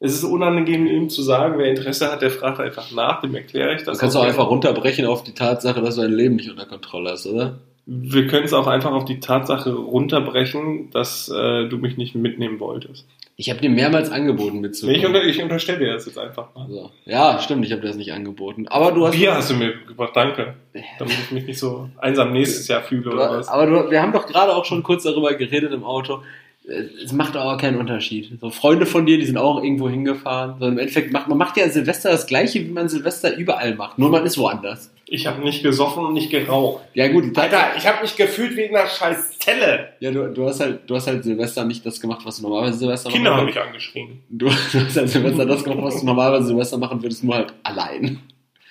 [0.00, 3.74] Es ist unangenehm, ihm zu sagen, wer Interesse hat, der fragt einfach nach, dem erkläre
[3.76, 3.98] ich das.
[3.98, 6.66] Kannst du auch auch einfach runterbrechen auf die Tatsache, dass du dein Leben nicht unter
[6.66, 7.58] Kontrolle hast, oder?
[7.86, 12.58] Wir können es auch einfach auf die Tatsache runterbrechen, dass äh, du mich nicht mitnehmen
[12.60, 13.06] wolltest.
[13.36, 14.96] Ich habe dir mehrmals angeboten mitzukommen.
[14.96, 16.62] ich, unter, ich unterstelle dir das jetzt einfach mal.
[16.62, 18.68] also, ja, stimmt, ich habe dir das nicht angeboten.
[18.68, 19.16] Aber du hast.
[19.16, 20.54] Bier hast du mir gebracht, danke.
[20.98, 23.48] Damit ich mich nicht so einsam nächstes Jahr fühle oder was.
[23.48, 26.22] aber du, wir haben doch gerade auch schon kurz darüber geredet im Auto.
[26.66, 28.38] Es macht aber keinen Unterschied.
[28.40, 30.56] So Freunde von dir, die sind auch irgendwo hingefahren.
[30.58, 33.98] So im Endeffekt macht man macht ja Silvester das gleiche, wie man Silvester überall macht.
[33.98, 34.90] Nur man ist woanders.
[35.06, 36.82] Ich habe nicht gesoffen und nicht geraucht.
[36.94, 39.90] Ja gut, Alter, ich habe mich gefühlt wie in einer scheiß Zelle.
[40.00, 42.78] Ja, du, du hast halt, du hast halt Silvester nicht das gemacht, was du normalerweise
[42.78, 44.20] Silvester Kinder machen haben mich angeschrien.
[44.30, 47.52] Du, du hast halt Silvester das gemacht, was du normalerweise Silvester machen würdest, nur halt
[47.62, 48.20] allein.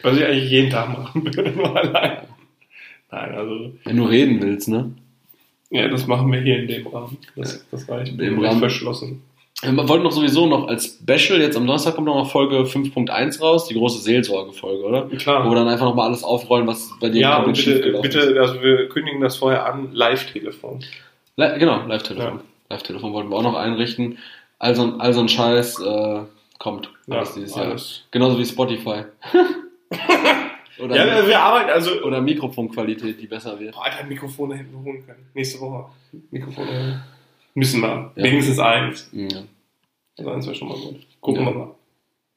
[0.01, 2.17] Was ich eigentlich jeden Tag machen würde, nur allein.
[3.11, 4.91] Nein, also, Wenn du reden willst, ne?
[5.73, 7.17] Ja, das machen wir hier in dem Rahmen.
[7.35, 8.11] Das, das reicht.
[8.11, 8.59] Im Bin Rahmen.
[8.59, 9.23] verschlossen.
[9.61, 13.39] Wir wollten noch sowieso noch als Special, jetzt am Donnerstag kommt noch mal Folge 5.1
[13.39, 15.05] raus, die große Seelsorge-Folge, oder?
[15.07, 15.55] Wo wir Klar.
[15.55, 18.15] dann einfach nochmal alles aufrollen, was bei dir Ja, komplett bitte, schiefgelaufen ist.
[18.27, 20.83] bitte, also wir kündigen das vorher an, Live-Telefon.
[21.37, 22.41] Li genau, Live-Telefon.
[22.69, 24.17] Live-Telefon wollten wir auch noch einrichten.
[24.59, 26.19] Also, also ein Scheiß äh,
[26.59, 27.67] kommt alles dieses Jahr.
[27.67, 28.03] alles.
[28.11, 29.03] Genauso wie Spotify.
[30.79, 33.73] oder, Ja, wir arbeiten, also, oder Mikrofonqualität, die besser wird.
[33.75, 35.25] Boah, Alter, Mikrofone hätten wir holen können.
[35.33, 35.85] Nächste Woche.
[36.31, 37.03] Mikrofone
[37.53, 38.11] müssen wir.
[38.15, 38.23] Ja.
[38.23, 39.09] Wenigstens eins.
[39.11, 39.43] Ja.
[40.17, 41.05] Also eins wäre schon mal gut.
[41.21, 41.51] Gucken Ja.
[41.51, 41.75] wir mal.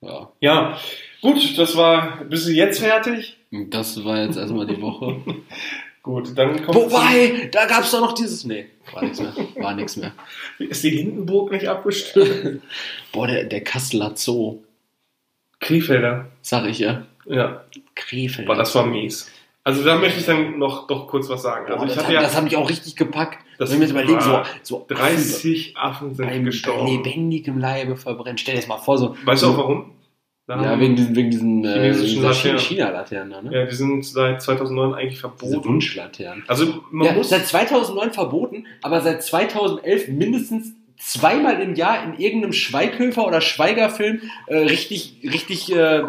[0.01, 0.33] ja.
[0.41, 0.79] Ja,
[1.23, 3.37] gut, das war, bist du jetzt fertig?
[3.51, 5.21] Das war jetzt erstmal die Woche.
[6.03, 8.45] Gut, dann kommt Wobei, da gab es doch noch dieses.
[8.45, 9.35] Nee, war nichts mehr.
[9.57, 10.13] War nichts mehr.
[10.61, 12.63] Ist die Hindenburg nicht abgestürzt?
[13.13, 14.59] Boah, der, der Kasseler Zoo,
[15.59, 16.27] Krefelder.
[16.43, 17.07] sag ich ja.
[17.29, 18.49] Ja, Krefeld.
[18.49, 19.31] aber das war mies.
[19.65, 21.67] Also da möchte ich dann noch doch kurz was sagen.
[21.67, 23.39] Also Boah, ich das, hat, ja das hat mich auch richtig gepackt.
[23.59, 26.87] Das Wenn wir überlegen, so, so 30 Affen sind beim, bei gestorben.
[26.87, 28.39] lebendigem Leibe verbrennt.
[28.39, 29.17] Stell dir das mal vor, so.
[29.25, 29.93] Weißt du auch warum?
[30.47, 32.59] Da Ja, wegen diesen, wegen diesen äh, Chinesischen dieser Laternen.
[32.61, 33.59] China-Laternen ne?
[33.59, 35.65] ja, die sind seit 2009 eigentlich Diese verboten.
[35.69, 36.45] Wunschlaternen.
[36.47, 42.15] Also man Ja, muss seit 2009 verboten, aber seit 2011 mindestens zweimal im Jahr in
[42.21, 46.05] irgendeinem Schweighöfer oder Schweigerfilm äh, richtig, richtig, äh,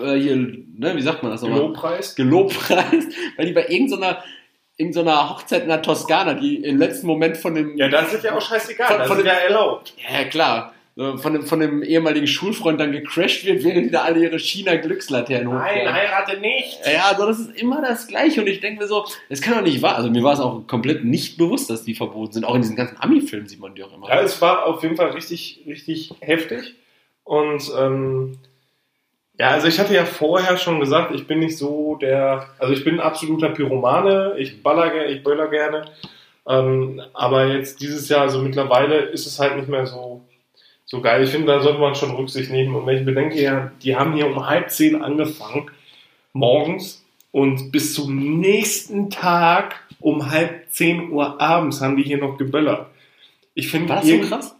[0.00, 1.60] äh, hier, ne, wie sagt man das nochmal?
[1.60, 2.14] Lobpreis.
[2.14, 4.22] Gelobpreist, weil die bei irgendeiner,
[4.76, 8.36] irgendeiner Hochzeit in der Toskana, die im letzten Moment von dem, Ja, das ist ja
[8.36, 8.86] auch scheißegal.
[8.88, 9.94] Von- das von ist dem- ja erlaubt.
[10.10, 14.18] ja klar, von dem, von dem ehemaligen Schulfreund dann gecrashed wird, während die da alle
[14.24, 15.92] ihre China-Glückslaternen hochfahren.
[15.94, 16.78] heirate nicht.
[16.90, 19.62] Ja, also das ist immer das Gleiche und ich denke mir so, das kann doch
[19.62, 19.96] nicht wahr.
[19.96, 22.44] Also mir war es auch komplett nicht bewusst, dass die verboten sind.
[22.46, 24.08] Auch in diesen ganzen Ami-Filmen sieht man die auch immer.
[24.08, 26.74] Ja, es war auf jeden Fall richtig, richtig heftig.
[27.24, 28.38] Und ähm,
[29.38, 32.84] ja, also ich hatte ja vorher schon gesagt, ich bin nicht so der, also ich
[32.84, 35.90] bin ein absoluter Pyromane, ich baller, ich böller gerne.
[36.48, 40.22] Ähm, aber jetzt dieses Jahr, also mittlerweile ist es halt nicht mehr so,
[40.84, 41.22] so geil.
[41.24, 42.74] Ich finde, da sollte man schon Rücksicht nehmen.
[42.74, 45.70] Und wenn ich bedenke, ja, die haben hier um halb zehn angefangen,
[46.32, 47.04] morgens,
[47.36, 52.86] und bis zum nächsten Tag um halb zehn Uhr abends haben die hier noch geböllert.
[53.52, 54.55] Ich finde, so krass?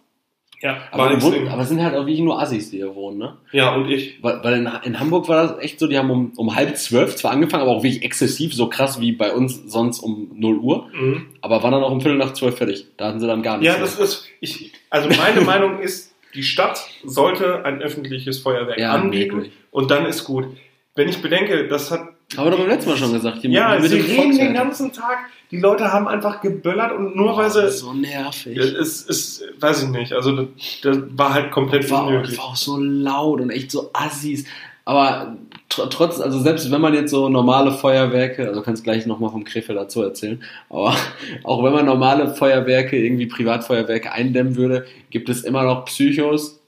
[0.63, 1.49] Ja, Aber, extrem.
[1.49, 3.37] aber es sind halt auch wirklich nur Assis, die hier wohnen, ne?
[3.53, 4.23] ja, und ich.
[4.23, 7.15] Weil, weil in, in Hamburg war das echt so, die haben um, um halb zwölf
[7.17, 10.89] zwar angefangen, aber auch wirklich exzessiv, so krass wie bei uns sonst um 0 Uhr,
[10.93, 11.27] Mhm.
[11.43, 12.87] aber waren dann auch um Viertel nach zwölf fertig.
[12.97, 13.75] Da hatten sie dann gar nichts.
[13.75, 18.93] Ja, das ist, ich, also meine Meinung ist, die Stadt sollte ein öffentliches Feuerwerk Ja,
[18.93, 19.53] anbieten wirklich.
[19.71, 20.47] und dann ist gut.
[20.95, 22.01] Wenn ich bedenke, das hat
[22.37, 23.45] Aber doch beim letzten Mal schon gesagt.
[23.45, 24.55] ja, sie reden den Volksfest.
[24.55, 25.19] ganzen Tag,
[25.53, 28.57] die Leute haben einfach geböllert und nur weil Oh, sie, das ist so nervig.
[28.59, 30.47] es ist, weiß ich nicht, also das,
[30.83, 32.37] das war halt komplett war, unnötig.
[32.37, 34.45] war auch so laut und echt so assis.
[34.85, 35.37] Aber
[35.69, 39.45] tr trotz, also selbst wenn man jetzt so normale Feuerwerke, also kannst gleich nochmal vom
[39.45, 40.97] Krefeld dazu erzählen, aber
[41.45, 46.61] auch wenn man normale Feuerwerke, irgendwie Privatfeuerwerke eindämmen würde, gibt es immer noch Psychos,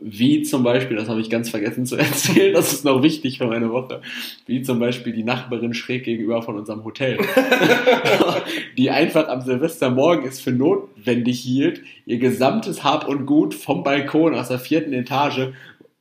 [0.00, 3.46] wie zum Beispiel, das habe ich ganz vergessen zu erzählen, das ist noch wichtig für
[3.46, 4.00] meine Woche,
[4.46, 7.18] wie zum Beispiel die Nachbarin schräg gegenüber von unserem Hotel,
[8.76, 14.34] die einfach am Silvestermorgen es für notwendig hielt, ihr gesamtes Hab und Gut vom Balkon
[14.34, 15.48] aus der vierten Etage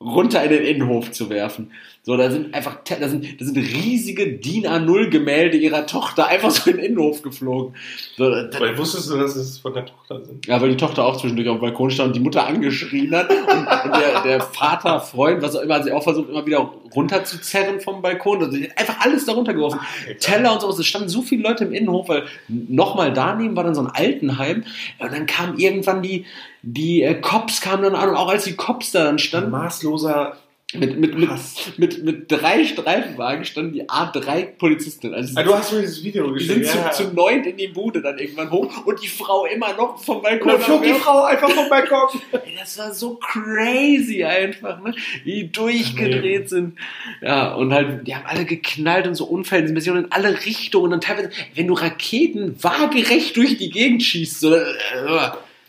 [0.02, 1.72] runter in den Innenhof zu werfen.
[2.10, 6.50] So, da sind einfach, da sind, da sind riesige DIN A0 Gemälde ihrer Tochter einfach
[6.50, 7.76] so in den Innenhof geflogen.
[8.18, 10.48] So, da, Weil wusstest du, dass es von der Tochter sind?
[10.48, 13.30] ja, weil die Tochter auch zwischendurch auf dem Balkon stand und die Mutter angeschrien hat
[13.30, 16.74] und, und der, der Vater, Freund, was auch immer, hat sie auch versucht, immer wieder
[16.96, 18.44] runterzuzerren vom Balkon.
[18.44, 19.80] Also, einfach alles darunter geworfen.
[20.20, 20.80] Teller und sowas.
[20.80, 24.64] Es standen so viele Leute im Innenhof, weil nochmal daneben war dann so ein Altenheim.
[24.98, 26.26] Und dann kamen irgendwann die,
[26.64, 30.36] die äh, Cops kamen dann an und auch als die Cops da dann standen, Maßloser
[30.76, 31.30] mit, mit, mit,
[31.78, 35.16] mit, mit drei Streifenwagen standen die A3-Polizisten.
[35.16, 36.66] Also Ah, du hast mir dieses Video die geschickt.
[36.68, 39.74] sind ja, zu, zu neunt in die Bude dann irgendwann hoch und die Frau immer
[39.76, 40.48] noch vom Und Balkon.
[40.52, 42.10] dann flog die Frau einfach vom Balkon.
[42.32, 44.94] Ey, das war so crazy einfach, ne?
[45.24, 46.78] Wie die durchgedreht sind.
[47.22, 50.86] Ja, und halt, die haben alle geknallt und so Unfallmissionen in alle Richtungen.
[50.86, 54.62] Und dann teilweise, wenn du Raketen waagerecht durch die Gegend schießt, so, äh,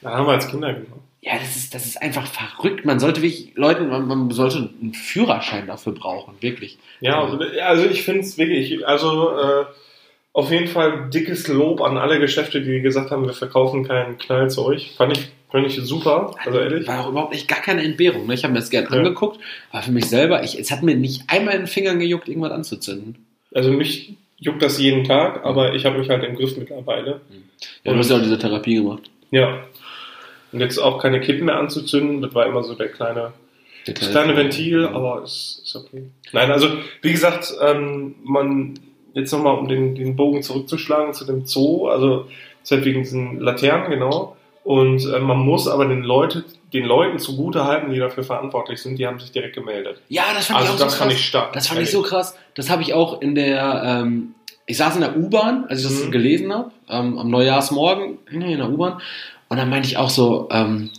[0.02, 0.99] Da haben wir als Kinder gemacht.
[1.22, 2.85] Ja, das ist, das ist einfach verrückt.
[2.87, 6.78] Man sollte wirklich, Leuten, man, man sollte einen Führerschein dafür brauchen, wirklich.
[7.00, 7.22] Ja,
[7.62, 9.64] also ich finde es wirklich, also äh,
[10.33, 14.80] auf jeden Fall dickes Lob an alle Geschäfte, die gesagt haben, wir verkaufen kein Knallzeug.
[14.96, 16.87] Fand ich, fand ich super, also ehrlich.
[16.88, 18.26] War auch überhaupt echt gar keine Entbehrung.
[18.26, 18.35] Ne?
[18.35, 18.90] Ich habe mir das gern Ja.
[18.98, 19.38] angeguckt,
[19.72, 22.52] aber für mich selber, ich, es hat mir nicht einmal in den Fingern gejuckt, irgendwas
[22.52, 23.26] anzuzünden.
[23.52, 27.20] Also mich juckt das jeden Tag, aber ich habe mich halt im Griff mittlerweile.
[27.85, 29.11] Ja, du hast ja auch diese Therapie gemacht.
[29.33, 29.64] Ja.
[30.52, 33.32] Und jetzt auch keine Kippen mehr anzuzünden, das war immer so der kleine,
[33.86, 36.04] das kleine Ventil, aber es ist okay.
[36.32, 36.68] Nein, also
[37.02, 38.74] wie gesagt, ähm, man
[39.14, 42.26] jetzt nochmal, um den, den Bogen zurückzuschlagen zu dem Zoo, also
[42.62, 44.36] ist halt wegen diesen Laternen, genau.
[44.62, 48.98] Und äh, man muss aber den, Leute, den Leuten zugute halten, die dafür verantwortlich sind,
[48.98, 50.00] die haben sich direkt gemeldet.
[50.08, 51.20] Ja, das fand Also ich auch das so fand krass.
[51.20, 51.52] ich stark.
[51.54, 52.36] Das fand ich so krass.
[52.54, 54.34] Das habe ich auch in der, ähm,
[54.66, 56.10] ich saß in der U-Bahn, als ich das Mhm.
[56.12, 59.00] gelesen habe, ähm, am Neujahrsmorgen in der U-Bahn.
[59.50, 60.90] Und dann meinte ich auch so, ähm,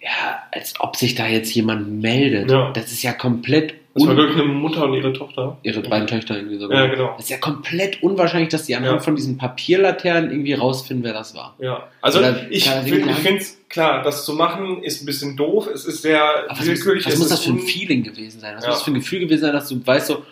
[0.00, 2.50] ja, als ob sich da jetzt jemand meldet.
[2.50, 2.70] Ja.
[2.72, 5.56] Das ist ja komplett Das war wirklich eine Mutter und ihre Tochter.
[5.62, 6.70] ihre beiden Töchter irgendwie so.
[6.70, 7.14] Ja, genau.
[7.16, 9.00] Das ist ja komplett unwahrscheinlich, dass die anhand Ja.
[9.00, 11.54] von diesen Papierlaternen irgendwie rausfinden, wer das war.
[11.58, 15.36] Ja, also Oder ich, find- ich finde es klar, das zu machen ist ein bisschen
[15.38, 15.66] doof.
[15.72, 17.06] Es ist sehr Aber was, muss- willkürlich.
[17.06, 18.54] was es muss das für ein Feeling gewesen sein?
[18.56, 20.22] Was muss das für ein Gefühl gewesen sein, dass du weißt so,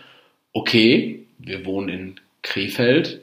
[0.52, 3.21] okay, wir wohnen in Krefeld,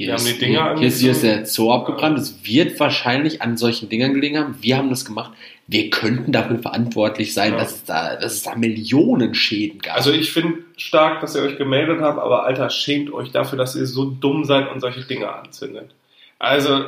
[0.00, 2.18] Hier, Wir ist, haben die Dinger hier, ist, hier ist der Zoo abgebrannt.
[2.18, 4.56] Es wird wahrscheinlich an solchen Dingern gelegen haben.
[4.62, 5.32] Wir haben das gemacht.
[5.66, 7.58] Wir könnten dafür verantwortlich sein, Ja.
[7.58, 9.96] dass, es da, dass es da Millionen Schäden gab.
[9.96, 13.76] Also ich finde stark, dass ihr euch gemeldet habt, aber Alter, schämt euch dafür, dass
[13.76, 15.90] ihr so dumm seid und solche Dinge anzündet.
[16.38, 16.82] Also,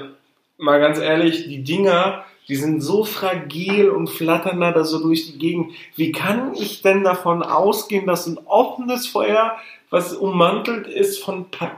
[0.56, 5.38] mal ganz ehrlich, die Dinger, die sind so fragil und flattern da so durch die
[5.38, 5.72] Gegend.
[5.96, 9.58] Wie kann ich denn davon ausgehen, dass ein offenes Feuer,
[9.90, 11.76] was ummantelt ist von Papier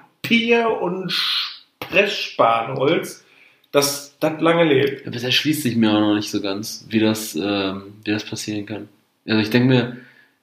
[0.81, 1.13] und
[1.81, 3.25] Pressspanholz,
[3.73, 5.05] dass das lange lebt?
[5.05, 8.25] Ja, Das erschließt sich mir auch noch nicht so ganz, wie das, ähm, wie das
[8.25, 8.89] passieren kann.
[9.27, 9.97] Also ich denke mir,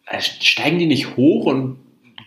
[0.08, 1.78] äh, steigen die nicht hoch und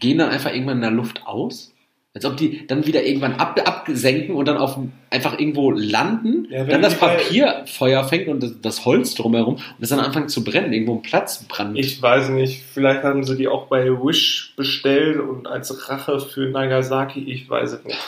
[0.00, 1.73] gehen dann einfach irgendwann in der Luft aus?
[2.14, 4.78] Als ob die dann wieder irgendwann ab, absenken und dann auf
[5.10, 9.62] einfach irgendwo landen, Ja, dann das Papier Feuer fängt und das, das Holz drumherum und
[9.80, 11.76] es dann anfängt zu brennen, irgendwo ein Platzbrand.
[11.76, 16.48] Ich weiß nicht, vielleicht haben sie die auch bei Wish bestellt und als Rache für
[16.48, 17.98] Nagasaki, ich weiß es nicht.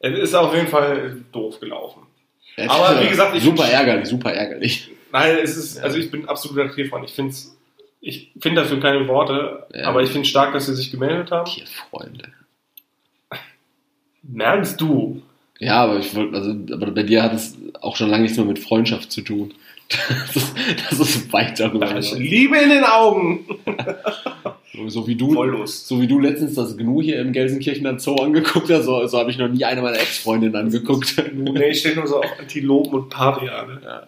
[0.00, 2.02] Es ist auf jeden Fall doof gelaufen.
[2.56, 4.90] Ja, aber wie gesagt, ich- super ärgerlich, super ärgerlich.
[5.12, 7.04] Nein, es ist, also ich bin absoluter Tierfreund.
[7.04, 7.34] Ich finde
[8.00, 9.84] ich finde dafür keine Worte, Ja.
[9.88, 11.44] aber ich finde stark, dass sie sich gemeldet haben.
[11.50, 12.24] Tierfreunde.
[14.22, 15.22] Merkst du?
[15.58, 18.46] Ja, aber ich wollte, also, aber bei dir hat es auch schon lange nichts mehr
[18.46, 19.52] mit Freundschaft zu tun.
[20.08, 20.54] Das ist,
[20.88, 21.86] das ist weit darüber.
[21.86, 22.16] hinaus.
[22.16, 23.44] Liebe in den Augen.
[24.88, 25.86] So wie du, Voll Lust.
[25.86, 29.30] so wie du letztens das Gnu hier im Gelsenkirchener Zoo angeguckt hast, so, so habe
[29.30, 31.22] ich noch nie eine meiner Ex-Freundinnen angeguckt.
[31.34, 33.82] Nee, ich stehe nur so auf Antilopen und Paviane.
[33.84, 34.06] Ja.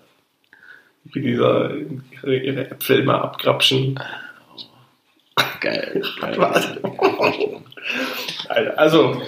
[1.13, 4.01] Wie dieser ihre, ihre Äpfel immer abgrapschen.
[5.61, 6.03] Geil.
[6.21, 6.39] geil.
[8.49, 9.21] Alter, also,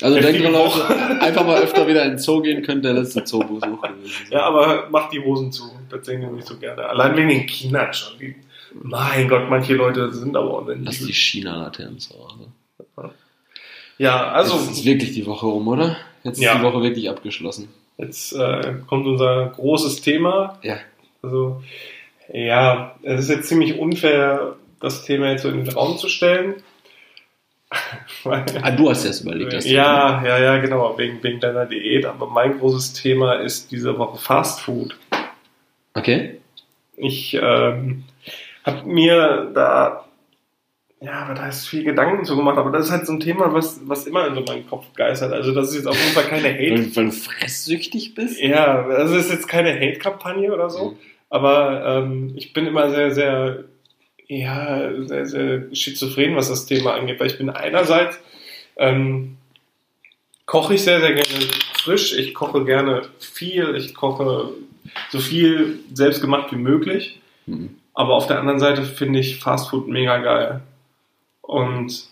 [0.00, 3.24] Also denkt dran, Leute, einfach mal öfter wieder in den Zoo gehen, könnte der letzte
[3.24, 4.28] Zoobesuch gewesen sein.
[4.30, 5.64] ja, aber macht die Hosen zu.
[5.90, 6.84] Das sehen die nicht so gerne.
[6.88, 8.12] Allein wegen den Kindern schon.
[8.82, 10.80] Mein Gott, manche Leute sind aber auch nicht.
[10.84, 13.10] Lass die China-Laternen zu Hause.
[13.98, 15.96] Ja, also, Jetzt ist wirklich die Woche rum, oder?
[16.22, 16.56] Jetzt ist Ja.
[16.56, 17.68] die Woche wirklich abgeschlossen.
[17.96, 20.58] Jetzt äh, kommt unser großes Thema.
[20.62, 20.76] Ja.
[21.22, 21.62] Also,
[22.32, 26.54] ja, es ist jetzt ziemlich unfair, das Thema jetzt so in den Raum zu stellen.
[28.62, 29.52] Ah, du hast das überlegt.
[29.52, 32.04] Das ja, ja, ja, genau, wegen, wegen deiner Diät.
[32.04, 34.98] Aber mein großes Thema ist diese Woche Fast Food.
[35.94, 36.40] Okay.
[36.96, 38.04] Ich ähm,
[38.64, 40.04] habe mir da,
[41.00, 42.58] ja, aber da ist viel Gedanken zu gemacht.
[42.58, 45.32] Aber das ist halt so ein Thema, was, was immer in so meinem Kopf geistert.
[45.32, 46.70] Also, das ist jetzt auf jeden Fall keine Hate.
[46.70, 48.40] Weil, weil du fresssüchtig bist?
[48.40, 50.96] Ja, also es ist jetzt keine Hate-Kampagne oder so,
[51.30, 53.64] aber ähm, ich bin immer sehr, sehr,
[54.28, 58.18] ja, sehr, sehr schizophren, was das Thema angeht, weil ich bin einerseits,
[58.76, 59.36] ähm,
[60.46, 64.50] koche ich sehr, sehr gerne frisch, ich koche gerne viel, ich koche
[65.10, 67.70] so viel selbst gemacht wie möglich, Mhm.
[67.94, 70.60] aber auf der anderen Seite finde ich Fastfood mega geil.
[71.40, 72.04] Und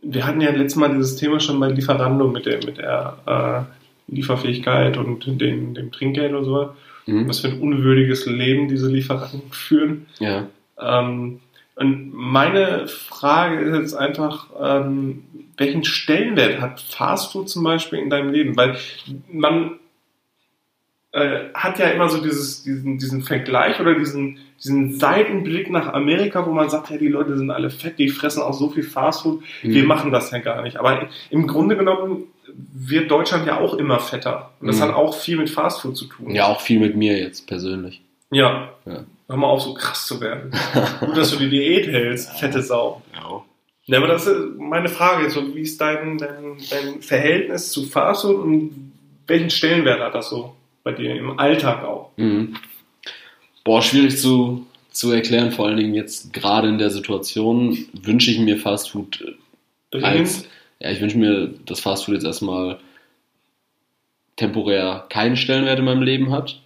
[0.00, 3.66] wir hatten ja letztes Mal dieses Thema schon bei Lieferando mit der, mit der
[4.08, 6.70] äh, Lieferfähigkeit und den, dem Trinkgeld und so.
[7.06, 7.28] Mhm.
[7.28, 10.06] Was für ein unwürdiges Leben diese Lieferanten führen.
[10.20, 10.46] Ja.
[10.80, 11.40] Ähm,
[11.76, 15.24] und meine Frage ist jetzt einfach, ähm,
[15.56, 18.56] welchen Stellenwert hat Fastfood zum Beispiel in deinem Leben?
[18.56, 18.76] Weil
[19.30, 19.78] man
[21.12, 26.46] äh, hat ja immer so dieses, diesen, diesen Vergleich oder diesen, diesen Seitenblick nach Amerika,
[26.46, 29.42] wo man sagt, ja, die Leute sind alle fett, die fressen auch so viel Fastfood.
[29.62, 29.88] Wir Mhm.
[29.88, 30.76] machen das ja gar nicht.
[30.78, 32.24] Aber im Grunde genommen
[32.74, 34.50] wird Deutschland ja auch immer fetter.
[34.60, 34.82] Und das Mhm.
[34.82, 36.30] hat auch viel mit Fastfood zu tun.
[36.34, 38.02] Ja, auch viel mit mir jetzt persönlich.
[38.30, 38.70] Ja.
[38.84, 39.04] Ja.
[39.28, 40.52] Hör mal auf, so krass zu werden.
[41.00, 43.02] Gut, dass du die Diät hältst, fette Sau.
[43.14, 43.42] Ja.
[43.86, 45.30] Ja, aber das ist meine Frage.
[45.30, 48.92] So, wie ist dein, dein, dein Verhältnis zu Fastfood und
[49.28, 52.10] welchen Stellenwert hat das so bei dir im Alltag auch?
[52.16, 52.56] Mhm.
[53.64, 58.40] Boah, schwierig zu, zu erklären, vor allen Dingen jetzt gerade in der Situation wünsche ich
[58.40, 59.24] mir Fastfood
[59.92, 60.48] äh, als,
[60.80, 62.78] ja, ich wünsche mir, dass Fastfood jetzt erstmal
[64.34, 66.60] temporär keinen Stellenwert in meinem Leben hat.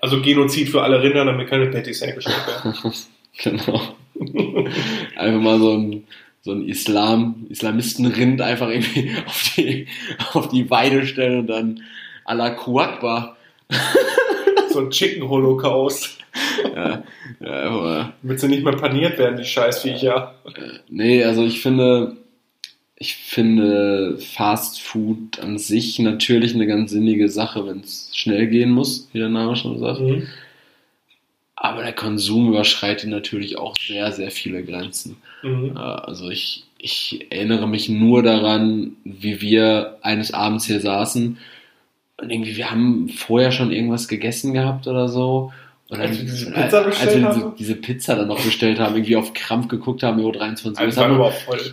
[0.00, 2.74] Also Genozid für alle Rinder, damit keine Patties hergestellt werden.
[3.38, 3.94] genau.
[5.16, 6.04] Einfach mal so ein,
[6.42, 9.86] so ein Islam, Islamistenrind einfach irgendwie auf die,
[10.32, 11.82] auf die Weide stellen und dann
[12.24, 13.36] Allah Akbar.
[14.70, 16.18] so ein Chicken Holocaust.
[16.74, 17.02] Ja,
[17.40, 20.34] ja, aber Damit sie nicht mehr paniert werden, die Scheißviecher.
[20.88, 22.16] Nee, also ich finde,
[23.00, 28.70] ich finde Fast Food an sich natürlich eine ganz sinnige Sache, wenn es schnell gehen
[28.70, 30.00] muss, wie der Name schon sagt.
[30.00, 30.26] Mhm.
[31.54, 35.16] Aber der Konsum überschreitet natürlich auch sehr, sehr viele Grenzen.
[35.42, 35.76] Mhm.
[35.76, 41.38] Äh, Also ich, ich erinnere mich nur daran, wie wir eines Abends hier saßen
[42.20, 45.52] und irgendwie, wir haben vorher schon irgendwas gegessen gehabt oder so
[45.90, 47.54] Und Als wir diese Pizza als bestellt wir diese, haben?
[47.58, 50.86] diese Pizza dann noch bestellt haben, irgendwie auf Krampf geguckt haben, Euro 23 Uhr.
[50.86, 51.32] Also Es hat, noch,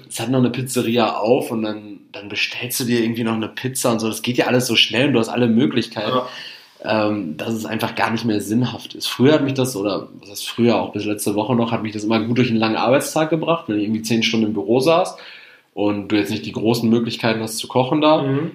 [0.10, 3.50] es hat noch eine Pizzeria auf und dann, dann bestellst du dir irgendwie noch eine
[3.50, 4.08] Pizza und so.
[4.08, 6.12] Das geht ja alles so schnell und du hast alle Möglichkeiten.
[6.12, 7.08] Ja.
[7.08, 9.08] ähm, dass es einfach gar nicht mehr sinnhaft ist.
[9.08, 11.94] Früher hat mich das, oder was heißt früher, auch bis letzte Woche noch, hat mich
[11.94, 14.80] das immer gut durch einen langen Arbeitstag gebracht, wenn ich irgendwie zehn Stunden im Büro
[14.80, 15.18] saß
[15.74, 18.22] und du jetzt nicht die großen Möglichkeiten hast zu kochen da.
[18.22, 18.52] Mhm.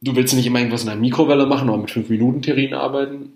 [0.00, 3.34] Du willst nicht immer irgendwas in der Mikrowelle machen oder mit 5-Minuten-Terrinen arbeiten.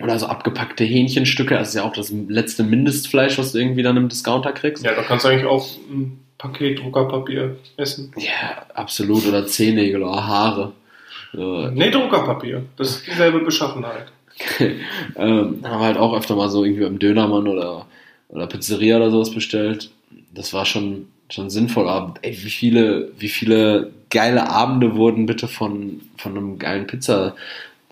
[0.00, 3.96] Oder so abgepackte Hähnchenstücke, das ist ja auch das letzte Mindestfleisch, was du irgendwie dann
[3.96, 4.84] im Discounter kriegst.
[4.84, 8.12] Ja, da kannst du eigentlich auch ein Paket Druckerpapier essen.
[8.16, 9.24] Ja, absolut.
[9.26, 10.72] Oder Zehennägel oder Haare.
[11.32, 12.64] So, Nee, Druckerpapier.
[12.76, 14.06] Das ist dieselbe Beschaffenheit.
[14.58, 14.76] ähm,
[15.16, 17.86] haben wir halt auch öfter mal so irgendwie beim Dönermann oder,
[18.28, 19.90] oder Pizzeria oder sowas bestellt.
[20.34, 21.88] Das war schon, schon sinnvoll.
[21.88, 27.36] Aber ey, wie viele, wie viele geile Abende wurden bitte von, von einem geilen Pizza,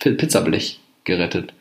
[0.01, 1.53] Pi- Pizzablech gerettet.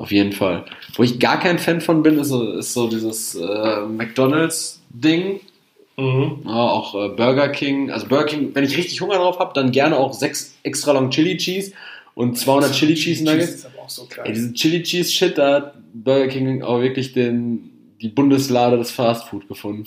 [0.00, 0.64] Auf jeden Fall.
[0.94, 5.40] Wo ich gar kein Fan von bin, ist so, ist so dieses äh, McDonalds-Ding.
[5.98, 6.38] Mhm.
[6.46, 7.90] Ja, auch äh, Burger King.
[7.90, 11.10] Also Burger King, wenn ich richtig Hunger drauf habe, dann gerne auch sechs extra long
[11.10, 11.72] Chili Cheese
[12.14, 13.66] und 200 Chili Cheese Nuggets.
[13.88, 14.32] so Ey, geil.
[14.32, 19.28] diese Chili Cheese Shit, da hat Burger King auch wirklich den, die Bundeslade des Fast
[19.28, 19.84] Food gefunden.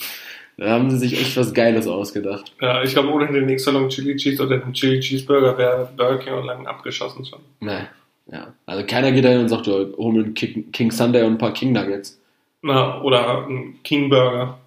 [0.57, 2.53] Da haben sie sich echt was Geiles ausgedacht.
[2.61, 6.19] Ja, ich glaube, ohne den extra long Chili Cheese oder den Chili Cheeseburger wäre Burger
[6.19, 7.39] King auch lang abgeschossen schon.
[7.61, 7.87] Nee.
[8.31, 8.53] Ja.
[8.65, 11.37] Also keiner geht dahin und sagt, ja, hol mir einen King, King Sunday und ein
[11.37, 12.19] paar King Nuggets.
[12.61, 14.57] Na, oder ein King Burger.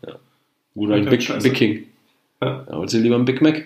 [0.74, 1.42] Gut, ein Okay, Big.
[1.42, 1.86] Big King.
[2.42, 2.66] Ja.
[2.68, 3.64] Ja, holst du dir lieber einen Big Mac?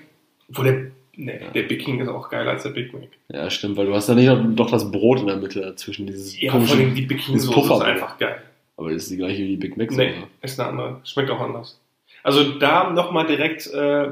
[0.49, 3.09] Wo der, nee, der Big King ist auch geiler als der Big Mac.
[3.29, 6.07] Ja, stimmt, weil du hast da nicht noch, doch das Brot in der Mitte dazwischen,
[6.07, 8.41] dieses Ja, vor allem die Big King Soße ist einfach geil.
[8.77, 11.01] aber das ist die gleiche wie die Big Mac Nee, ist eine andere.
[11.05, 11.81] Schmeckt auch anders.
[12.23, 14.11] Also da nochmal direkt äh,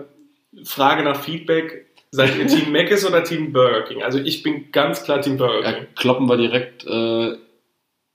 [0.64, 1.86] Frage nach Feedback.
[2.10, 4.02] Seid ihr Team Mc's oder Team Burger King?
[4.02, 5.86] Also ich bin ganz klar Team Burger Ja, King.
[5.94, 7.36] kloppen wir direkt äh,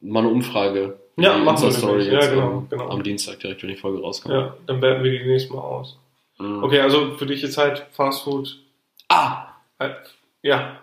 [0.01, 0.97] mal eine Umfrage.
[1.17, 2.07] Ja, machen wir nämlich.
[2.11, 2.89] Ja, genau, am, genau.
[2.89, 4.33] am Dienstag direkt, wenn die Folge rauskommt.
[4.33, 5.99] Ja, dann werten wir die nächstes Mal aus.
[6.39, 6.63] Mhm.
[6.63, 8.57] Okay, also für dich ist halt Fast Food.
[9.09, 9.45] Ah!
[9.77, 9.89] Äh,
[10.41, 10.79] ja.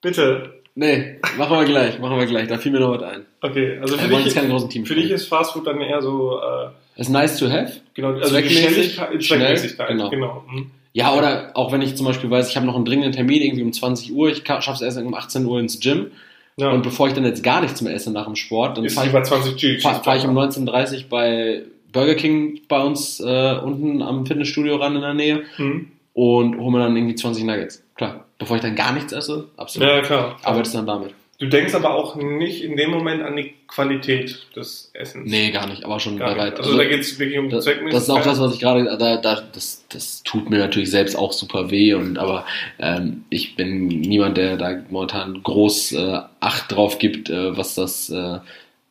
[0.00, 0.54] Bitte.
[0.74, 2.48] Nee, machen wir gleich, machen wir gleich.
[2.48, 3.26] Da fiel mir noch was ein.
[3.40, 7.00] Okay, also für dich, keine großen für dich ist Fast Food dann eher so, äh,
[7.00, 7.80] ist nice to have.
[7.94, 9.88] genau, also die Zweckmäßig, Schnelligkeit, schnell, Zweckmäßigkeit.
[9.88, 10.10] genau.
[10.10, 10.44] Genau.
[10.48, 10.70] Mhm.
[10.98, 13.62] Ja, oder auch wenn ich zum Beispiel weiß, ich habe noch einen dringenden Termin irgendwie
[13.62, 16.08] um 20 Uhr, ich schaffe es erst um 18 Uhr ins Gym
[16.56, 16.70] Ja.
[16.70, 19.12] und bevor ich dann jetzt gar nichts mehr esse nach dem Sport, dann fahre ich,
[19.12, 20.72] lieber 20 Chili fahr, fahr ich um Cheeseburger.
[20.72, 25.42] 19.30 Uhr bei Burger King bei uns äh, unten am Fitnessstudio ran in der Nähe
[25.56, 25.86] Mhm.
[26.14, 27.82] und hole mir dann irgendwie 20 Nuggets.
[27.94, 29.88] Klar, bevor ich dann gar nichts esse, absolut.
[29.88, 30.36] Ja, klar.
[30.42, 31.10] Arbeitest dann damit?
[31.40, 35.30] Du denkst aber auch nicht in dem Moment an die Qualität des Essens.
[35.30, 36.54] Nee, gar nicht, aber schon Gar bereit.
[36.54, 36.64] nicht.
[36.64, 37.94] Also, da geht es wirklich um das, Zweckmäßigkeit.
[37.94, 41.14] das ist auch das, was ich gerade, da, da, das, das tut mir natürlich selbst
[41.16, 42.44] auch super weh und aber
[42.80, 48.10] ähm, ich bin niemand, der da momentan groß äh, Acht drauf gibt, äh, was das
[48.10, 48.38] äh,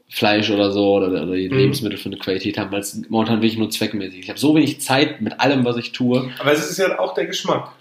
[0.10, 1.58] Fleisch oder so oder, oder die Mhm.
[1.58, 4.20] Lebensmittel für eine Qualität haben, weil es momentan wirklich nur zweckmäßig.
[4.20, 4.24] ist.
[4.24, 6.32] Ich habe so wenig Zeit mit allem, was ich tue.
[6.40, 7.74] Aber es ist ja auch der Geschmack.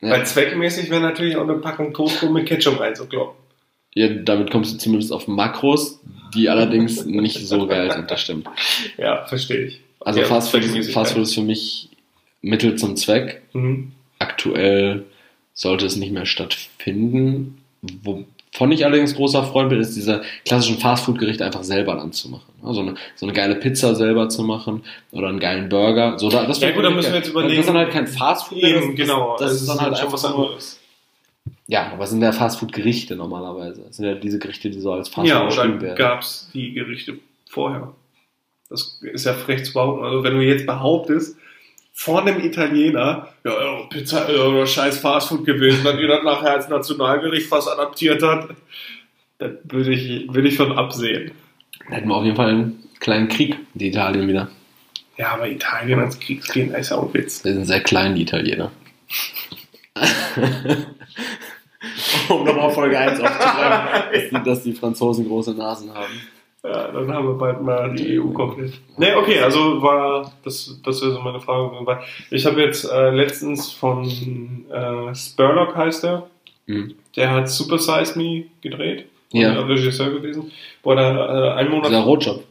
[0.00, 0.10] Ja.
[0.10, 3.42] Weil zweckmäßig wäre natürlich auch eine Packung Toastbrot mit Ketchup reinzukloppen.
[3.94, 6.00] Ja, damit kommst du zumindest auf Makros,
[6.34, 8.48] die allerdings nicht so geil sind, das stimmt.
[8.98, 9.80] Ja, verstehe ich.
[10.00, 10.64] Also Ja, Fast, Food.
[10.92, 11.88] Fast Food ist für mich
[12.42, 13.42] Mittel zum Zweck.
[13.52, 13.92] Mhm.
[14.18, 15.04] Aktuell
[15.54, 17.58] sollte es nicht mehr stattfinden.
[18.02, 22.52] Wovon ich allerdings großer Freund bin, ist diese klassischen Fastfood-Gerichte einfach selber dann zu machen.
[22.62, 26.18] Also eine, so eine geile Pizza selber zu machen oder einen geilen Burger.
[26.18, 27.56] So, da- das Ja gut, dann müssen wir jetzt überlegen.
[27.56, 28.58] Das ist dann halt kein Fastfood.
[28.62, 29.36] Eben, genau.
[29.38, 30.80] Das, das ist dann halt schon einfach was anderes.
[31.66, 33.82] Ja, aber sind ja Fastfood-Gerichte normalerweise.
[33.86, 35.96] Das sind ja diese Gerichte, die so als Fastfood Ja, beschrieben oder werden.
[35.96, 37.94] gab es die Gerichte vorher?
[38.68, 40.04] Das ist ja frech zu behaupten.
[40.04, 41.36] Also wenn du jetzt behauptest,
[41.92, 46.52] vor einem Italiener, ja, ja Pizza ist oder scheiß Fastfood gewesen, dann ihr das nachher
[46.52, 48.48] als Nationalgericht fast adaptiert hat,
[49.38, 51.30] dann würde ich, würde ich von absehen.
[51.84, 54.50] Dann hätten wir auf jeden Fall einen kleinen Krieg, die Italien wieder.
[55.16, 57.42] Ja, aber Italien als Kriegsgegner ist ja auch ein Witz.
[57.42, 58.72] Die sind sehr klein, die Italiener.
[62.28, 66.12] Um nochmal Folge 1 dass, die, dass die Franzosen große Nasen haben.
[66.62, 68.72] Ja, dann haben wir bald mal die EU komplett.
[68.96, 71.70] Nee, okay, also war das, das wäre so meine Frage.
[71.84, 71.98] Weil
[72.30, 74.04] Ich habe jetzt äh, letztens von
[74.70, 76.26] äh, Spurlock heißt er,
[76.66, 76.94] Mhm.
[77.14, 79.04] der hat Super Size Me gedreht.
[79.32, 79.58] Ja.
[79.60, 80.50] Und Regisseur gewesen.
[80.82, 81.90] Wo er äh, einen Monat.
[81.90, 82.42] Dieser Rotjob.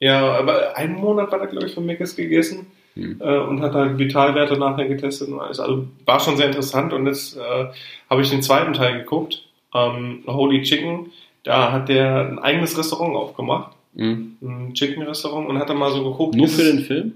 [0.00, 2.66] Ja, aber einen Monat war er, glaube ich, von Meckes gegessen
[3.00, 3.16] Mhm.
[3.20, 5.58] äh, und hat halt Vitalwerte nachher getestet und alles.
[5.60, 7.66] Also war schon sehr interessant und jetzt äh,
[8.08, 9.42] habe ich den zweiten Teil geguckt,
[9.74, 11.10] ähm, Holy Chicken.
[11.44, 14.36] Da hat der ein eigenes Restaurant aufgemacht, Mhm.
[14.42, 16.34] ein Chicken-Restaurant und hat dann mal so geguckt.
[16.36, 17.12] Nur für es- den Film?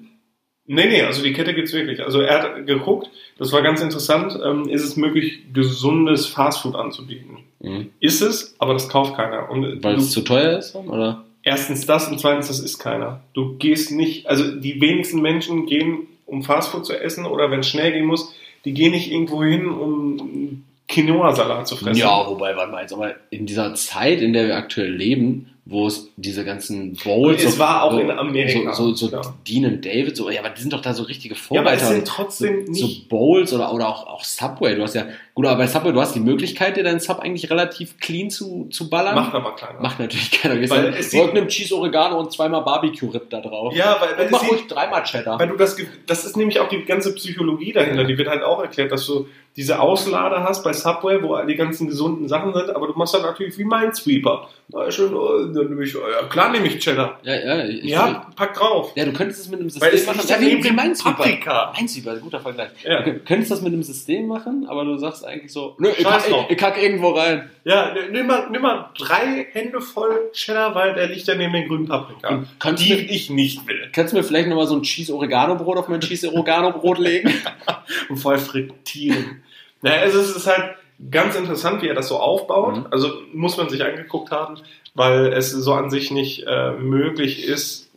[0.66, 2.02] Nee, nee, also die Kette gibt's wirklich.
[2.02, 7.40] Also er hat geguckt, das war ganz interessant, ähm, ist es möglich, gesundes Fastfood anzubieten.
[7.60, 7.90] Mhm.
[8.00, 9.50] Ist es, aber das kauft keiner.
[9.50, 11.24] Und Weil es zu teuer ist, oder?
[11.44, 13.20] Erstens das und zweitens, das ist keiner.
[13.34, 17.68] Du gehst nicht, also die wenigsten Menschen gehen, um Fastfood zu essen oder wenn es
[17.68, 18.34] schnell gehen muss,
[18.64, 22.00] die gehen nicht irgendwo hin, um Quinoa-Salat zu fressen.
[22.00, 25.86] Ja, wobei, warte mal, jetzt aber in dieser Zeit, in der wir aktuell leben, wo
[25.86, 27.42] es diese ganzen Bowls.
[27.42, 29.22] Es so- war auch so, in Amerika, So, so, so ja.
[29.48, 31.80] Dean und David, so, ja, aber die sind doch da so richtige Ja, aber es
[31.80, 31.86] Vorreiter.
[31.96, 33.02] sind trotzdem so, nicht.
[33.02, 34.74] so Bowls oder, oder auch, auch Subway.
[34.76, 37.50] Du hast ja, gut, aber bei Subway, du hast die Möglichkeit, dir deinen Sub eigentlich
[37.50, 39.14] relativ clean zu, zu ballern.
[39.14, 39.80] Macht aber keiner.
[39.80, 40.54] Macht natürlich keiner.
[40.70, 43.74] Weil es sieht- irgendeinem Cheese Oregano und zweimal Barbecue-Rip da drauf.
[43.74, 45.38] Ja, weil, weil und mach ruhig dreimal Cheddar.
[45.38, 45.76] weil du das,
[46.06, 48.04] das ist nämlich auch die ganze Psychologie dahinter.
[48.04, 49.26] Die wird halt auch erklärt, dass du
[49.56, 53.22] diese Auslader hast bei Subway, wo die ganzen gesunden Sachen sind, aber du machst dann
[53.22, 54.48] natürlich wie Minesweeper.
[54.68, 57.20] Na, schön, oh, dann nehme ich, ja, klar nehme ich Cheddar.
[57.22, 58.90] Ja, ja, ich, Ja, pack drauf.
[58.96, 60.28] Ja, du könntest es mit einem Weil System es machen.
[60.28, 61.16] Ja, ja wie Minesweeper.
[61.16, 61.72] Paprika.
[61.76, 62.70] Minesweeper, guter Vergleich.
[62.82, 63.02] Ja.
[63.02, 66.24] Du könntest das mit einem System machen, aber du sagst eigentlich so, nö, ich, kack,
[66.28, 67.50] ich, ich kack irgendwo rein.
[67.64, 71.66] Ja, nimm mal, nimm mal drei Hände voll Cheddar, weil der liegt ja neben den
[71.68, 72.44] grünen Paprika.
[72.72, 73.88] Die du- ich nicht will.
[73.92, 76.98] Kannst du mir vielleicht nochmal so ein Cheese Oregano Brot auf mein Cheese Oregano Brot
[76.98, 77.32] legen?
[78.08, 79.42] Und voll frittieren.
[79.82, 80.76] naja, also es ist halt
[81.10, 82.76] ganz interessant, wie er das so aufbaut.
[82.76, 82.86] Mhm.
[82.90, 84.58] Also muss man sich angeguckt haben,
[84.94, 87.90] weil es so an sich nicht äh, möglich ist,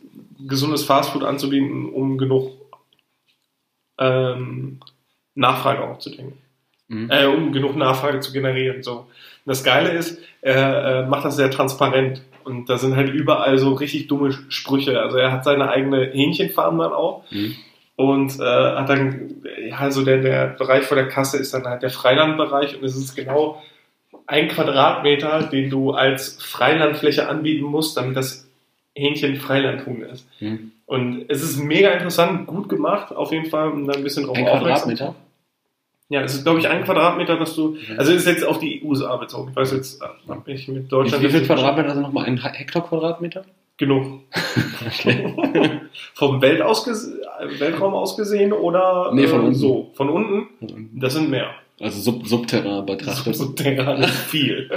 [0.46, 2.52] gesundes Fastfood anzubieten, um genug
[3.98, 4.80] ähm,
[5.34, 6.38] Nachfrage aufzudenken.
[6.88, 7.10] Mhm.
[7.10, 8.82] Äh, um genug Nachfrage zu generieren.
[8.82, 8.92] So.
[8.92, 9.06] Und
[9.46, 12.22] das Geile ist, er äh, macht das sehr transparent.
[12.44, 15.00] Und da sind halt überall so richtig dumme Sprüche.
[15.00, 17.24] Also er hat seine eigene Hähnchenfarm dann auch.
[17.30, 17.54] Mhm.
[17.96, 21.82] Und äh, hat dann, ja, also der, der Bereich vor der Kasse ist dann halt
[21.82, 23.60] der Freilandbereich und es ist genau
[24.26, 28.48] ein Quadratmeter, den du als Freilandfläche anbieten musst, damit das
[28.94, 30.28] Hähnchen Freilandhuhn ist.
[30.40, 30.72] Mhm.
[30.86, 34.36] Und es ist mega interessant, gut gemacht, auf jeden Fall, um da ein bisschen drauf
[34.36, 35.14] Ein aufmerksam Quadratmeter?
[36.08, 37.70] Ja, es ist, glaube ich, ein Quadratmeter, dass du.
[37.72, 37.98] Mhm.
[37.98, 39.50] Also ist jetzt auf die USA bezogen.
[39.50, 41.22] Ich weiß jetzt, äh, hab ich mit Deutschland.
[41.22, 42.24] wie viel Quadratmeter sind nochmal?
[42.26, 43.44] Ein Hektar Quadratmeter?
[43.76, 44.22] Genug.
[46.14, 46.86] Vom Welt aus
[47.58, 49.54] Weltraum aus gesehen oder Nee, von äh, unten.
[49.54, 49.90] so?
[49.94, 50.48] Von unten?
[50.98, 51.50] Das sind mehr.
[51.80, 53.36] Also sub subterran betrachtet.
[53.36, 54.68] So terran ist viel.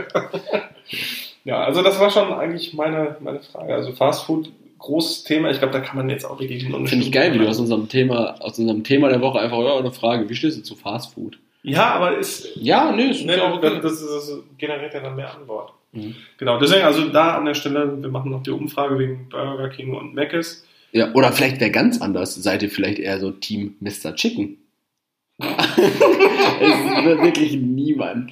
[1.45, 3.73] ja, also das war schon eigentlich meine, meine Frage.
[3.73, 4.51] Also Fast Food,
[4.81, 5.49] großes Thema.
[5.51, 7.47] Ich glaube, da kann man jetzt auch wirklich noch eine Finde ich geil, wie du
[7.47, 10.63] aus unserem Thema, aus unserem Thema der Woche einfach, ja, eine Frage, wie stehst du
[10.63, 11.39] zu Fast Food?
[11.63, 12.55] Ja, aber ist.
[12.55, 13.79] Ja, nö, ist Ne, ja auch das, okay.
[13.83, 15.73] das, das generiert ja dann mehr Antwort.
[15.91, 16.15] Mhm.
[16.37, 19.93] Genau, deswegen, also da an der Stelle, wir machen noch die Umfrage wegen Burger King
[19.93, 20.65] und Mc's.
[20.91, 22.35] Ja, oder vielleicht wäre ganz anders.
[22.35, 24.15] Seid ihr vielleicht eher so Team Mr.
[24.15, 24.57] Chicken?
[25.39, 28.31] es wird wirklich niemand.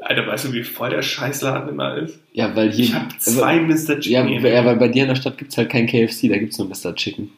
[0.00, 2.18] Alter, weißt du, wie voll der Scheißladen immer ist?
[2.32, 2.84] Ja, weil hier.
[2.84, 3.98] Ich habe zwei Mr.
[4.00, 4.44] ja, Chicken.
[4.44, 6.58] ja, weil bei dir in der Stadt gibt es halt kein KFC, da gibt es
[6.58, 6.94] nur Mr.
[6.94, 7.30] Chicken.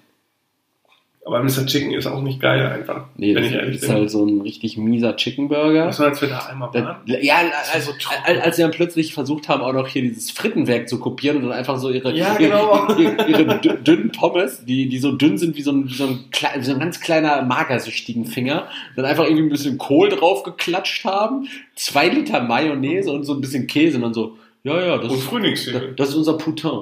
[1.25, 1.67] Aber Mr.
[1.67, 3.05] Chicken ist auch nicht geil einfach.
[3.17, 3.91] Nee, das ist bin.
[3.91, 5.87] halt so ein richtig mieser Chicken Burger.
[5.87, 6.97] Was war, als wir da einmal Da, waren?
[7.07, 7.93] ja, ist als, so
[8.25, 11.53] als, sie dann plötzlich versucht haben, auch noch hier dieses Frittenwerk zu kopieren und dann
[11.53, 12.89] einfach so ihre, Ja, genau.
[12.97, 15.95] ihre, ihre, ihre dü- dünnen Pommes, die, die so dünn sind wie so ein, wie
[15.95, 16.21] so ein,
[16.57, 21.05] wie so ein ganz kleiner magersüchtigen Finger, dann einfach irgendwie ein bisschen Kohl drauf geklatscht
[21.05, 25.13] haben, zwei Liter Mayonnaise und so ein bisschen Käse und dann so, ja, ja, das,
[25.27, 26.81] Und ist, das ist unser Poutin.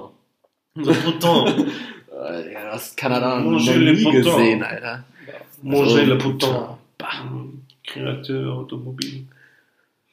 [0.80, 1.66] So Bouton.
[2.30, 5.04] Äh, Ja, das kann er da noch nie gesehen, Alter.
[5.62, 6.66] Manger le So, Bouton.
[6.98, 7.08] Bah.
[7.86, 9.24] Créateur Automobil.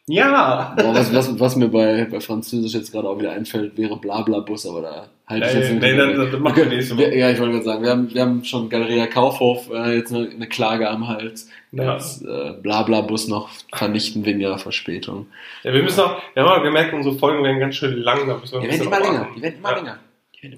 [0.08, 0.74] Ja!
[0.78, 4.68] Boah, was, was, was mir bei, bei Französisch jetzt gerade auch wieder einfällt, wäre Blablabus,
[4.68, 7.18] aber da halte ich jetzt nicht nee, das machen wir nächste Wir, Woche.
[7.18, 10.30] ja, ich wollte gerade sagen, wir haben, wir haben schon Galeria Kaufhof äh, jetzt eine,
[10.30, 11.50] eine Klage am Hals.
[11.72, 11.96] Ja.
[11.96, 15.26] Dass, äh, Blablabus noch vernichten wegen ihrer Verspätung.
[15.64, 18.28] Ja, wir müssen auch, wir haben auch gemerkt, unsere Folgen werden ganz schön lang.
[18.28, 19.28] Da müssen wir Die werden immer länger.
[19.36, 19.98] Die werden immer länger.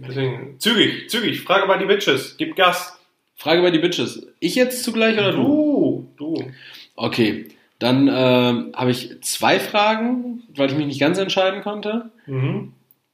[0.07, 1.41] Deswegen, zügig, zügig.
[1.41, 2.35] Frage bei die Bitches.
[2.37, 2.99] Gib Gas.
[3.35, 4.27] Frage bei die Bitches.
[4.39, 6.09] Ich jetzt zugleich oder du?
[6.17, 6.51] Du, du.
[6.95, 7.47] Okay,
[7.79, 12.09] dann ähm, habe ich zwei Fragen, weil ich mich nicht ganz entscheiden konnte.
[12.25, 12.73] Mhm.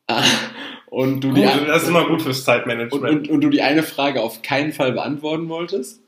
[0.88, 3.04] Und du, Gut, die, das ist immer gut fürs und, Zeitmanagement.
[3.04, 6.04] und, und du die eine Frage auf keinen Fall beantworten wolltest.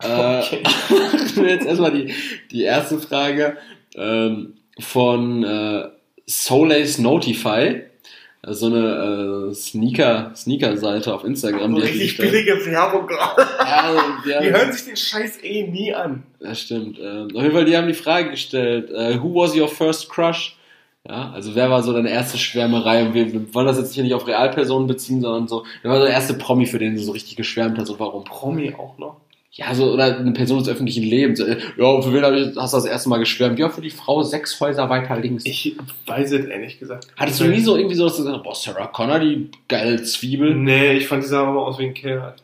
[0.00, 0.06] Äh,
[0.42, 0.62] Okay.
[1.48, 2.14] jetzt erstmal die,
[2.52, 3.56] die erste Frage
[3.96, 5.88] ähm, von äh,
[6.26, 7.82] Solace Notify.
[8.48, 11.74] So eine äh, Sneaker, Sneaker-Seite auf Instagram.
[11.74, 13.42] So die richtig billige Werbung gerade.
[13.58, 16.22] Ja, also, die, Die hören sich den Scheiß eh nie an.
[16.38, 16.98] das stimmt.
[17.00, 20.56] Ähm, auf jeden Fall, die haben die Frage gestellt, äh, who was your first crush?
[21.08, 23.06] Ja, also wer war so deine erste Schwärmerei?
[23.06, 25.98] Und wir, wir wollen das jetzt hier nicht auf Realpersonen beziehen, sondern so, wer war
[25.98, 28.24] so der erste Promi, für den du so richtig geschwärmt hast und warum?
[28.24, 29.16] Promi auch noch.
[29.58, 31.40] Ja, so, oder eine Person des öffentlichen Lebens.
[31.40, 32.22] Äh, Ja, für wen
[32.56, 33.58] hast du das erste Mal geschwärmt?
[33.58, 35.46] Ja, für die Frau sechs Häuser weiter links.
[35.46, 35.74] Ich
[36.06, 37.06] weiß es ehrlich gesagt.
[37.16, 40.02] Hattest du nie so irgendwie so, dass du gesagt hast, boah, Sarah Connor, die geile
[40.02, 40.54] Zwiebel?
[40.54, 42.34] Nee, ich fand die sah aber aus wie ein Kerl.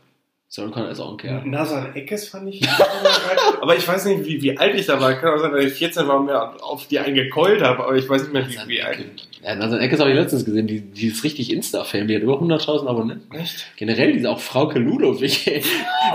[0.49, 1.43] Sarah Connor ist auch ein Kerl.
[1.45, 3.39] Nathan Eckes fand ich auch immer geil.
[3.63, 5.13] Aber ich weiß nicht, wie, wie alt ich da war.
[5.15, 7.95] Kann auch sein, dass ich 14 war und mir auf die einen gekeult habe, aber
[7.97, 8.99] ich weiß nicht mehr, wie, wie alt.
[8.99, 9.05] Ja,
[9.43, 12.87] Nathan Eckes habe ich letztens gesehen, die, die ist richtig Insta-Fan, die hat über 100.000
[12.87, 13.35] Abonnenten.
[13.35, 13.67] Echt?
[13.77, 15.47] Generell, die ist auch Frauke Ludowig.
[15.51, 15.63] ey.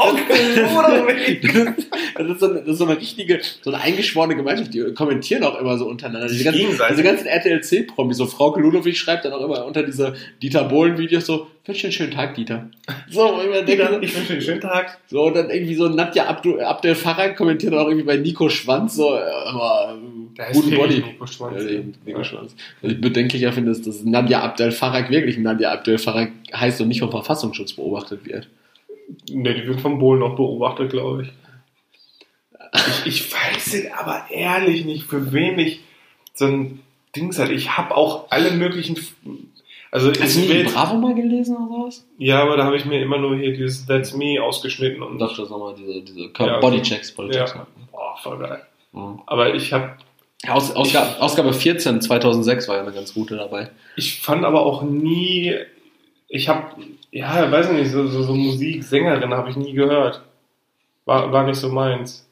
[2.17, 5.43] Das ist, so eine, das ist so eine richtige, so eine eingeschworene Gemeinschaft, die kommentieren
[5.43, 6.27] auch immer so untereinander.
[6.27, 10.63] Diese ganzen, diese ganzen RTL-C-Promis, so Frauke Ludowig schreibt dann auch immer unter diese Dieter
[10.63, 12.69] Bohlen-Videos so, wünsche dir einen schönen Tag, Dieter.
[13.09, 14.97] So, mir denke, Ich wünsche dir einen schönen Tag.
[15.07, 18.49] so, und dann irgendwie so Nadja Abdul, Abdel Farag kommentiert dann auch irgendwie bei Nico
[18.49, 19.97] Schwanz so, äh, aber,
[20.37, 21.03] Der heißt guten Body.
[21.03, 21.63] Nico Schwanz.
[21.63, 22.55] Ja, Nico Schwanz.
[23.17, 26.99] Was ich bedenklicher finde, dass Nadja Abdel Farag wirklich Nadja Abdel Farag heißt und nicht
[26.99, 28.47] vom Verfassungsschutz beobachtet wird.
[29.29, 31.29] Ne, die wird vom Bohlen noch beobachtet, glaube ich.
[33.05, 33.23] ich.
[33.23, 35.79] Ich weiß es aber ehrlich nicht, für wen ich
[36.33, 36.79] so ein
[37.15, 37.49] Dings hat.
[37.49, 38.97] Ich habe auch alle möglichen.
[39.89, 42.05] Also Hast du wird, Bravo mal gelesen oder sowas?
[42.17, 45.41] ja, aber da habe ich mir immer nur hier dieses That's Me ausgeschnitten und dachte
[45.41, 47.13] das nochmal, diese, diese Ja, Bodychecks.
[47.13, 47.53] Bodychecks.
[47.55, 48.61] ja, boah, voll geil.
[48.91, 49.21] Mhm.
[49.25, 49.93] Aber ich habe,
[50.47, 53.69] Aus, Ausgabe, Ausgabe 14 2006 war ja eine ganz gute dabei.
[53.95, 55.55] ich fand aber auch nie,
[56.27, 56.75] ich habe,
[57.11, 60.21] ja, weiß nicht, so, so, so Musik, Sängerin habe ich nie gehört.
[61.05, 62.27] War, war nicht so meins.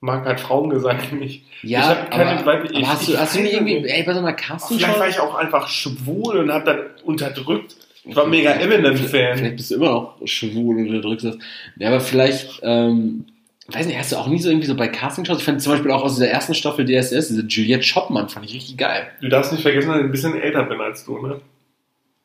[0.00, 1.44] Mag halt Frauengesang nicht.
[1.62, 3.90] Ja, Ich aber, Weib- ich- aber hast du, ich hast du weiß irgendwie, nicht.
[3.92, 7.74] ey, bei so einer Vielleicht war ich auch einfach schwul und hab dann unterdrückt.
[8.04, 9.38] Ich war mega Eminem-Fan.
[9.38, 11.38] Vielleicht bist du immer noch schwul und unterdrückst das.
[11.78, 13.24] Ja, aber vielleicht, ähm,
[13.68, 15.90] weiß nicht, hast du auch nie so irgendwie so bei Castingshows, ich fand zum Beispiel
[15.90, 19.10] auch aus dieser ersten Staffel DSS, diese Juliette Schoppmann, fand ich richtig geil.
[19.20, 21.40] Du darfst nicht vergessen, dass ich ein bisschen älter bin als du, ne?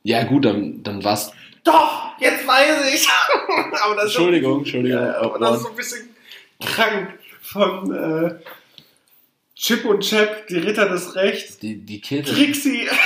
[0.04, 1.32] Ja, gut, dann, dann war's.
[1.64, 3.08] Doch, jetzt weiß ich.
[3.84, 5.00] aber das Entschuldigung, ist so, Entschuldigung.
[5.02, 6.10] Ja, aber das ist so ein bisschen
[6.62, 8.36] krank von äh,
[9.56, 11.60] Chip und Chap, die Ritter des Rechts.
[11.60, 12.30] Die, die Kids.
[12.32, 12.88] Trixie.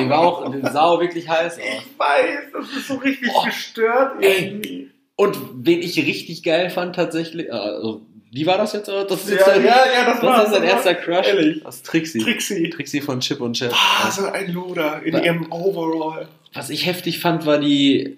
[0.00, 1.60] Die war auch, die sah auch wirklich heiß aus.
[1.60, 4.90] Ich weiß, das ist so richtig Oh, gestört ey.
[5.22, 8.88] Und wen ich richtig geil fand tatsächlich, äh, also, wie war das jetzt?
[8.88, 9.04] oder?
[9.04, 11.26] Das ist Ja, jetzt dein, ja, ja, das, das war ist dein erster Crush.
[11.26, 11.62] Ehrlich.
[11.62, 12.18] Das ist Trixie.
[12.20, 12.70] Trixie.
[12.70, 13.72] Trixie von Chip und Chap.
[13.74, 16.28] Ah, so ein Luder in Wa- ihrem Overall.
[16.54, 18.16] Was ich heftig fand, war die,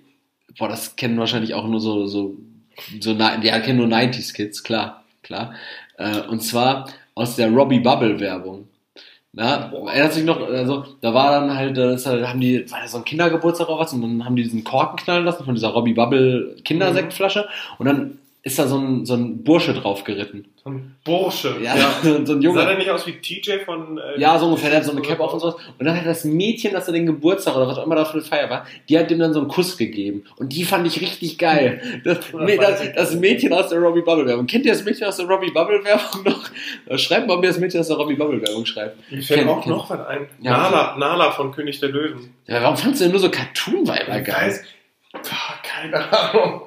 [0.58, 2.36] boah, das kennen wahrscheinlich auch nur so, so,
[3.00, 5.54] so, ja, kennen nur 90s Kids, klar, klar.
[5.98, 8.68] Äh, und zwar aus der Robbie Bubble Werbung.
[9.36, 12.92] Na, erinnert sich noch, also, da war dann halt, das halt, haben die, war das
[12.92, 15.70] so ein Kindergeburtstag oder was, und dann haben die diesen Korken knallen lassen von dieser
[15.70, 20.44] Robbie Bubble Kindersektflasche, und dann ist da so ein, so ein Bursche drauf geritten.
[20.62, 21.56] So ein Bursche.
[21.62, 22.66] Ja, so ein Sah Junge.
[22.66, 23.96] der nicht aus wie TJ von.
[23.98, 25.56] Äh, Ja, so ungefähr, der hat so eine Cap auf und sowas.
[25.78, 28.14] Und dann hat das Mädchen, das er den Geburtstag oder was auch immer da für
[28.18, 30.24] eine Feier war, die hat ihm dann so einen Kuss gegeben.
[30.36, 31.80] Und die fand ich richtig geil.
[32.04, 32.18] Das,
[32.58, 34.46] das, das Mädchen aus der Robbie Bubble Werbung.
[34.46, 36.22] Kennt ihr das Mädchen aus der Robbie Bubble Werbung
[36.90, 36.98] noch?
[36.98, 39.10] Schreibt mal, ob ihr das Mädchen aus der Robbie Bubble Werbung schreibt.
[39.10, 40.28] Mir fällt auch kenn- noch was ein.
[40.42, 40.52] Ja.
[40.52, 42.28] Nala, Nala von König der Löwen.
[42.46, 44.60] Ja, warum fandst du denn nur so Cartoon-Weiber Ich geil?
[45.12, 45.22] Boah,
[45.62, 46.62] keine Ahnung.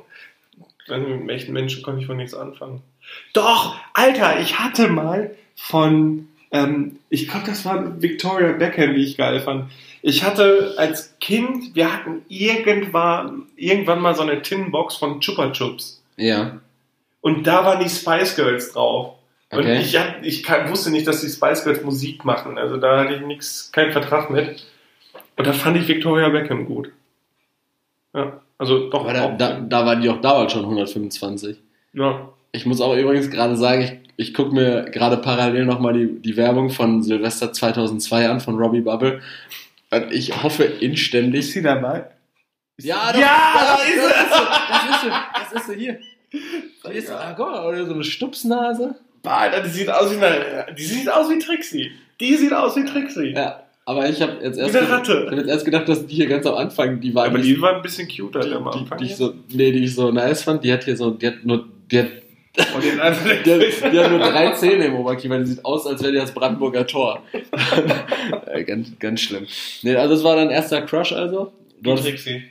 [0.90, 2.82] Mit echten Menschen konnte ich von nichts anfangen.
[3.34, 9.18] Doch, Alter, ich hatte mal von, ähm, ich glaube, das war Victoria Beckham, die ich
[9.18, 9.72] geil fand.
[10.02, 16.02] Ich hatte als Kind, wir hatten irgendwann, irgendwann mal so eine Tinbox von Chupa Chups.
[16.16, 16.60] Ja.
[17.22, 19.16] Und da waren die Spice Girls drauf.
[19.50, 19.80] Und Okay.
[19.80, 22.58] ich, hab, ich kann, wusste nicht, dass die Spice Girls Musik machen.
[22.58, 24.66] Also da hatte ich nix, keinen Vertrag mit.
[25.38, 26.92] Und da fand ich Victoria Beckham gut.
[28.14, 29.02] Ja, also doch.
[29.04, 31.58] Aber da, auch- da, da war die auch damals schon 125.
[31.94, 32.30] ja.
[32.54, 36.38] Ich muss auch übrigens gerade sagen, ich, ich gucke mir gerade parallel nochmal die, die
[36.38, 39.22] Werbung von Silvester 2002 an, von Robbie Bubble.
[39.92, 41.52] Und ich hoffe inständig.
[41.52, 42.06] sie dabei?
[42.80, 44.30] Ja, Ja, das, da ist das, sie.
[44.32, 44.48] ist sie.
[44.70, 45.10] Das ist sie.
[45.34, 46.00] Das ist sie hier.
[46.92, 48.96] Die ist, ah, guck mal, oder so eine Stupsnase.
[49.24, 51.92] Alter, die sieht aus wie eine, die sieht aus wie Trixie.
[52.20, 53.34] Die sieht aus wie Trixie.
[53.36, 55.22] Ja, aber ich habe jetzt erst, gedacht- Ratte.
[55.26, 57.56] ich hab jetzt erst gedacht, dass die hier ganz am Anfang, die war Aber eigentlich-
[57.56, 58.98] die war ein bisschen cuter die, am die, Anfang.
[59.00, 60.64] die, ich so, nee, die ich so nice fand.
[60.64, 62.08] Die hat hier so, die hat nur, die hat
[62.58, 63.16] Die hat,
[63.94, 66.86] die hat nur drei Zähne im Oberkiefer, die sieht aus, als wäre die das Brandenburger
[66.88, 67.22] Tor.
[68.48, 69.46] Äh, ganz, ganz schlimm.
[69.84, 71.52] Nee, also das war dein erster Crush also?
[71.82, 72.44] Du hast, Trixie.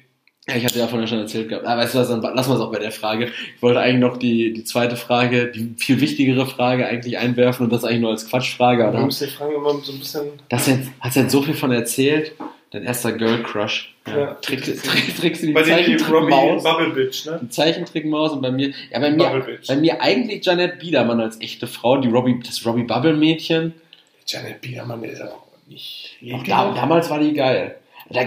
[0.48, 1.66] Ja, ich hatte ja vorhin schon erzählt gehabt.
[1.66, 3.26] Ah, weißt du was, dann lassen wir es auch bei der Frage.
[3.56, 7.72] Ich wollte eigentlich noch die, die zweite Frage, die viel wichtigere Frage eigentlich einwerfen und
[7.72, 8.82] das eigentlich nur als Quatschfrage.
[8.82, 10.22] Du Aber musst die Fragen immer so ein bisschen.
[10.48, 12.32] das jetzt, hast jetzt so viel von erzählt.
[12.70, 13.94] Dein erster Girl Crush.
[14.06, 14.34] Ja.
[14.34, 16.62] Tricks, Tricks, Tricks die Bei dir die Robbie Zeichentrickmaus.
[16.62, 17.40] Bubble Bitch, ne?
[17.42, 21.66] Die Zeichentrickmaus und bei mir, ja, bei mir, bei mir eigentlich Janet Biedermann als echte
[21.66, 23.72] Frau, die Robbie, das Robbie Bubble Mädchen.
[24.26, 26.16] Janet Biedermann ist auch nicht.
[26.32, 27.76] Auch da, damals war die geil.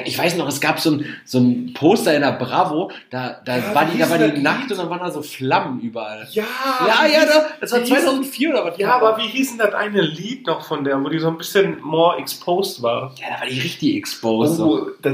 [0.05, 3.57] Ich weiß noch, es gab so ein, so ein Poster in der Bravo, da, da
[3.57, 6.27] Ja, war die, da war das die nackt und dann waren da so Flammen überall.
[6.32, 6.43] Ja,
[6.86, 8.77] Ja, ja, hieß- da, das war wie hieß- 2004 oder was?
[8.77, 11.38] Ja, aber wie hieß denn das eine Lied noch von der, wo die so ein
[11.38, 13.13] bisschen more exposed war?
[13.21, 14.59] Ja, da war die richtig exposed.
[14.59, 15.13] Oh, das,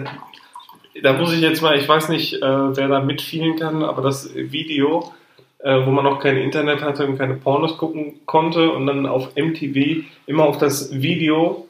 [1.04, 4.34] da muss ich jetzt mal, ich weiß nicht, äh, wer da mitfielen kann, aber das
[4.34, 5.14] Video,
[5.60, 9.36] äh, wo man noch kein Internet hatte und keine Pornos gucken konnte und dann auf
[9.36, 11.68] MTV immer auf das Video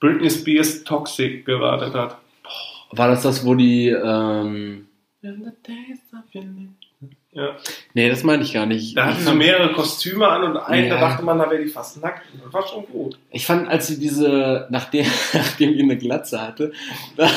[0.00, 2.16] Britney Spears Toxic gewartet hat.
[2.92, 3.88] War das das, wo die.
[3.88, 4.86] Ähm,
[7.32, 7.56] Ja.
[7.94, 8.96] nee, das meine ich gar nicht.
[8.96, 10.94] Da ich, hatte sie mehrere Kostüme an und einen, Ja.
[10.94, 12.22] da dachte man, da wäre die fast nackt.
[12.42, 13.18] Das war schon gut.
[13.30, 14.66] ich fand, als sie diese.
[14.70, 16.72] Nachdem, nachdem die eine Glatze hatte.
[17.16, 17.28] Da,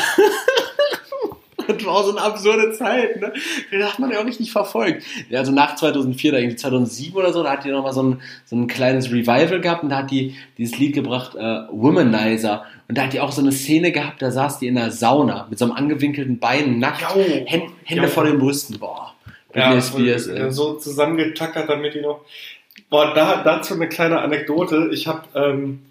[1.68, 3.34] das war auch so eine absurde Zeit, ne?
[3.72, 5.04] Da hat man ja auch richtig verfolgt.
[5.30, 8.22] Ja, also nach 2004, da irgendwie 2007 oder so, da hat die nochmal so ein,
[8.46, 12.66] so ein kleines Revival gehabt und da hat die dieses Lied gebracht, äh, Womanizer.
[12.88, 15.48] Und da hat die auch so eine Szene gehabt, da saß die in der Sauna
[15.50, 17.16] mit so einem angewinkelten Bein, nackt, Jau.
[17.46, 18.10] Hände, Hände Jau.
[18.10, 18.80] vor den Brüsten.
[18.80, 19.14] Boah.
[19.54, 20.48] Spears, und, ey.
[20.48, 22.22] äh, so zusammengetackert, damit die noch.
[22.90, 24.90] Boah, da, dazu eine kleine Anekdote.
[24.94, 25.82] Ich habe ähm,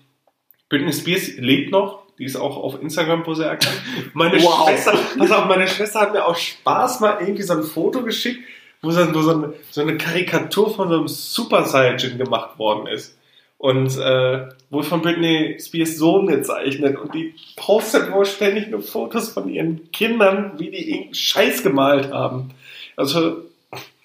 [0.69, 2.03] Britney Spears lebt noch.
[2.21, 3.81] Die ist auch auf Instagram wo sie erkannt.
[4.13, 4.69] Meine Wow.
[4.69, 8.41] Schwester, pass auf, meine Schwester hat mir auch Spaß mal irgendwie so ein Foto geschickt,
[8.83, 12.87] wo so, wo so, eine, so eine Karikatur von so einem Super Saiyajin gemacht worden
[12.89, 13.17] ist.
[13.57, 16.99] Und äh, wohl von Britney Spears Sohn gezeichnet.
[16.99, 22.11] Und die postet wohl ständig nur Fotos von ihren Kindern, wie die irgendeinen Scheiß gemalt
[22.13, 22.51] haben.
[22.97, 23.39] Also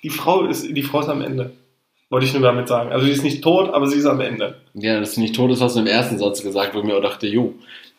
[0.03, 1.51] die Frau ist, die Frau ist am Ende.
[2.09, 2.91] Wollte ich nur damit sagen.
[2.91, 4.61] Also sie ist nicht tot, aber sie ist am Ende.
[4.73, 6.95] Ja, dass sie nicht tot ist, hast du im ersten Satz gesagt, wo ich mir
[6.95, 7.55] auch dachte, jo,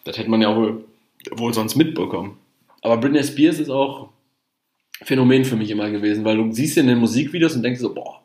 [0.07, 0.85] das hätte man ja wohl,
[1.33, 2.39] wohl sonst mitbekommen.
[2.83, 4.11] Aber Britney Spears ist auch
[5.03, 7.93] Phänomen für mich immer gewesen, weil du siehst sie in den Musikvideos und denkst so,
[7.93, 8.23] boah,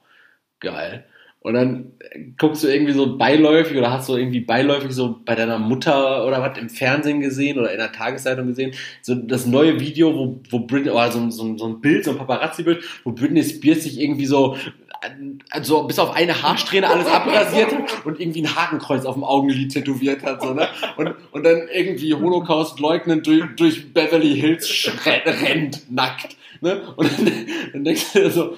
[0.60, 1.06] geil.
[1.40, 1.94] Und dann
[2.38, 6.40] guckst du irgendwie so beiläufig oder hast du irgendwie beiläufig so bei deiner Mutter oder
[6.40, 10.60] was im Fernsehen gesehen oder in der Tageszeitung gesehen, so das neue Video, wo, wo
[10.60, 14.28] Britney, oder so, so, so ein Bild, so ein Paparazzi-Bild, wo Britney Spears sich irgendwie
[14.28, 14.56] so,
[15.50, 19.72] also bis auf eine Haarsträhne alles abrasiert hat und irgendwie ein Hakenkreuz auf dem Augenlid
[19.74, 20.68] tätowiert hat, so, ne?
[20.98, 26.82] Und, und dann irgendwie Holocaust leugnend durch, durch Beverly Hills rennt, nackt, ne?
[26.96, 27.32] Und dann,
[27.74, 28.58] dann denkst du dir so,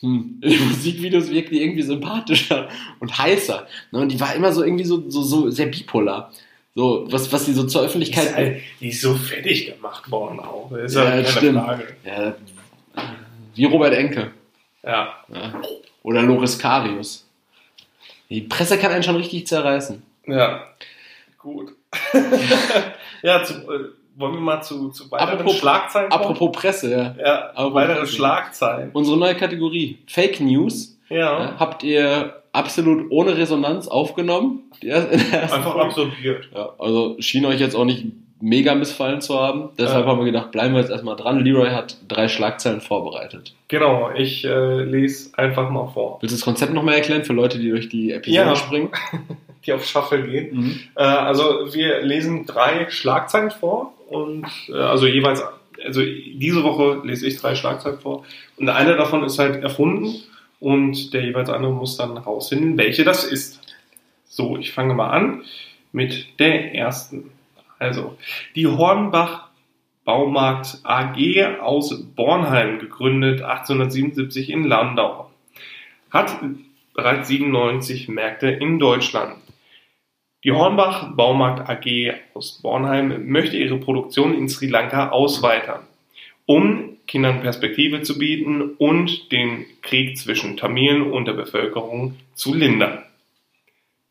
[0.00, 2.68] hm, in den Musikvideos wirkt die irgendwie sympathischer
[3.00, 3.66] und heißer.
[3.92, 4.00] Ne?
[4.00, 6.32] Und die war immer so irgendwie so, so, so sehr bipolar.
[6.74, 8.24] So, was, was sie so zur Die Öffentlichkeit.
[8.26, 10.70] ist, halt- die ist so fertig gemacht worden auch.
[10.70, 11.58] Das ist Ja, keine stimmt.
[11.60, 11.84] Frage.
[12.04, 12.34] ja,
[13.54, 14.32] wie Robert Enke.
[14.86, 15.14] Ja.
[15.28, 15.52] Ja.
[16.02, 17.28] Oder Loris Karius.
[18.30, 20.02] Die Presse kann einen schon richtig zerreißen.
[20.26, 20.62] Ja.
[21.38, 21.72] Gut.
[23.22, 26.22] ja, zu, äh, wollen wir mal zu, zu weiteren Apropos- Schlagzeilen kommen?
[26.24, 27.14] Apropos Presse, ja.
[27.18, 28.12] Ja, Apropos weitere Presse.
[28.14, 28.90] Schlagzeilen.
[28.92, 29.98] Unsere neue Kategorie.
[30.06, 30.98] Fake News.
[31.08, 31.16] Ja.
[31.44, 34.70] Ja, habt ihr absolut ohne Resonanz aufgenommen?
[34.82, 36.48] Einfach absorbiert.
[36.54, 38.06] Ja, also schien euch jetzt auch nicht
[38.40, 39.70] mega missfallen zu haben.
[39.78, 40.10] Deshalb Ja.
[40.12, 41.42] haben wir gedacht, bleiben wir jetzt erstmal dran.
[41.44, 43.54] Leroy hat drei Schlagzeilen vorbereitet.
[43.68, 46.18] Genau, ich äh, lese einfach mal vor.
[46.20, 48.56] Willst du das Konzept nochmal erklären für Leute, die durch die Episode Ja.
[48.56, 48.90] springen?
[49.66, 50.56] Die auf Shuffle gehen.
[50.56, 50.80] Mhm.
[50.94, 55.42] Äh, also wir lesen drei Schlagzeilen vor und äh, also jeweils,
[55.84, 58.22] also diese Woche lese ich drei Schlagzeilen vor
[58.58, 60.14] und eine davon ist halt erfunden
[60.60, 63.58] und der jeweils andere muss dann herausfinden, welche das ist.
[64.28, 65.42] So, ich fange mal an
[65.90, 67.32] mit der ersten.
[67.78, 68.16] Also,
[68.54, 69.48] die Hornbach
[70.04, 75.30] Baumarkt AG aus Bornheim, gegründet 1877 in Landau,
[76.10, 76.38] hat
[76.94, 79.36] bereits 97 Märkte in Deutschland.
[80.44, 85.80] Die Hornbach Baumarkt AG aus Bornheim möchte ihre Produktion in Sri Lanka ausweitern,
[86.46, 93.02] um Kindern Perspektive zu bieten und den Krieg zwischen Tamilen und der Bevölkerung zu lindern.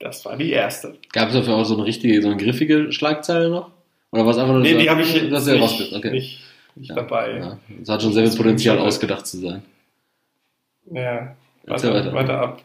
[0.06, 0.96] Das war die erste.
[1.14, 3.72] Gab es dafür auch so eine richtige, so eine griffige Schlagzeile noch?
[4.12, 6.12] Oder was einfach nur Nee, so- die habe ich das jetzt ist ja nicht, okay.
[6.12, 6.44] nicht,
[6.76, 7.38] nicht Ja, dabei.
[7.40, 9.64] Ja, das hat schon sehr viel Potenzial, ausgedacht zu sein.
[10.92, 11.36] Ja,
[11.66, 12.14] warte, weiter.
[12.14, 12.62] warte ab.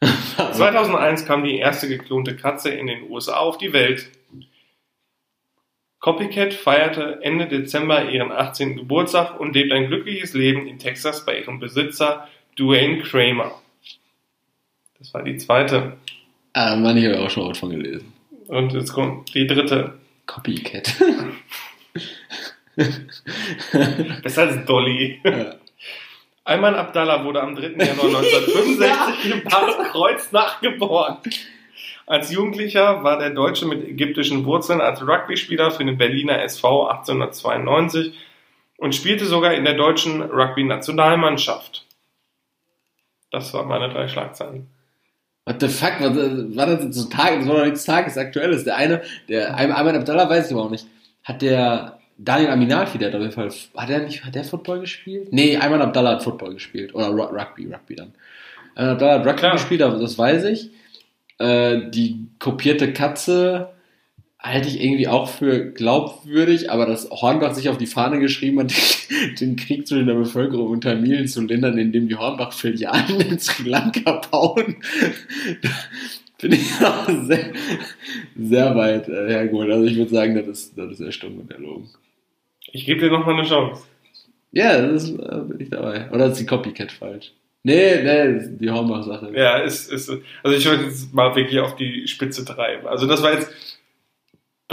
[0.54, 4.08] 2001 kam die erste geklonte Katze in den USA auf die Welt.
[6.00, 8.76] Copycat feierte Ende Dezember ihren 18.
[8.76, 13.52] Geburtstag und lebt ein glückliches Leben in Texas bei ihrem Besitzer Duane Kramer.
[14.98, 15.98] Das war die zweite.
[16.54, 18.12] Ah, Mann, ich habe auch schon was von gelesen.
[18.46, 19.98] Und jetzt kommt die dritte.
[20.26, 20.94] Copycat.
[24.22, 25.20] Besser als Dolly.
[25.24, 25.56] Ja.
[26.44, 27.70] Ayman Abdallah wurde am 3.
[27.84, 31.18] Januar 1965 in Bad Kreuznach geboren.
[32.06, 38.14] Als Jugendlicher war der Deutsche mit ägyptischen Wurzeln als Rugby-Spieler für den Berliner SV 1892
[38.76, 41.86] und spielte sogar in der deutschen Rugby-Nationalmannschaft.
[43.30, 44.68] Das waren meine drei Schlagzeilen.
[45.46, 45.92] What the fuck?
[46.00, 46.16] Was,
[46.56, 47.38] war das jetzt so Tag?
[47.38, 48.64] Das war doch nichts Tagesaktuelles.
[48.64, 50.86] Der eine, der Ayman Abdallah weiß ich aber auch nicht.
[51.22, 54.80] Hat der Daniel Aminalfi, der hat auf jeden Fall, hat der nicht, hat der Football
[54.80, 55.28] gespielt?
[55.32, 56.94] Nee, Ayman Abdallah hat Football gespielt.
[56.94, 58.12] Oder Ru- Rugby, Rugby dann.
[58.74, 59.52] Ayman Abdallah hat Rugby Klar.
[59.52, 60.70] gespielt, das weiß ich.
[61.38, 63.70] Äh, die kopierte Katze
[64.44, 68.74] halte ich irgendwie auch für glaubwürdig, aber dass Hornbach sich auf die Fahne geschrieben hat,
[69.40, 74.20] den Krieg zwischen der Bevölkerung und Tamilen zu lindern, indem die Hornbach-Filialen in Sri Lanka
[74.30, 74.76] bauen,
[76.38, 77.52] finde ich auch sehr,
[78.38, 79.70] sehr weit äh, hergeholt.
[79.70, 81.88] Also ich würde sagen, das ist, das ist erstunken und erlogen.
[82.70, 83.84] Ich gebe dir nochmal eine Chance.
[84.52, 86.10] Ja, das ist, äh, bin ich dabei.
[86.10, 87.32] Oder ist die Copycat falsch?
[87.62, 89.32] Nee, nee, die Hornbach-Sache.
[89.34, 90.10] Ja, ist, ist,
[90.42, 92.86] also ich wollte jetzt mal wirklich auf die Spitze treiben.
[92.86, 93.50] Also das war jetzt,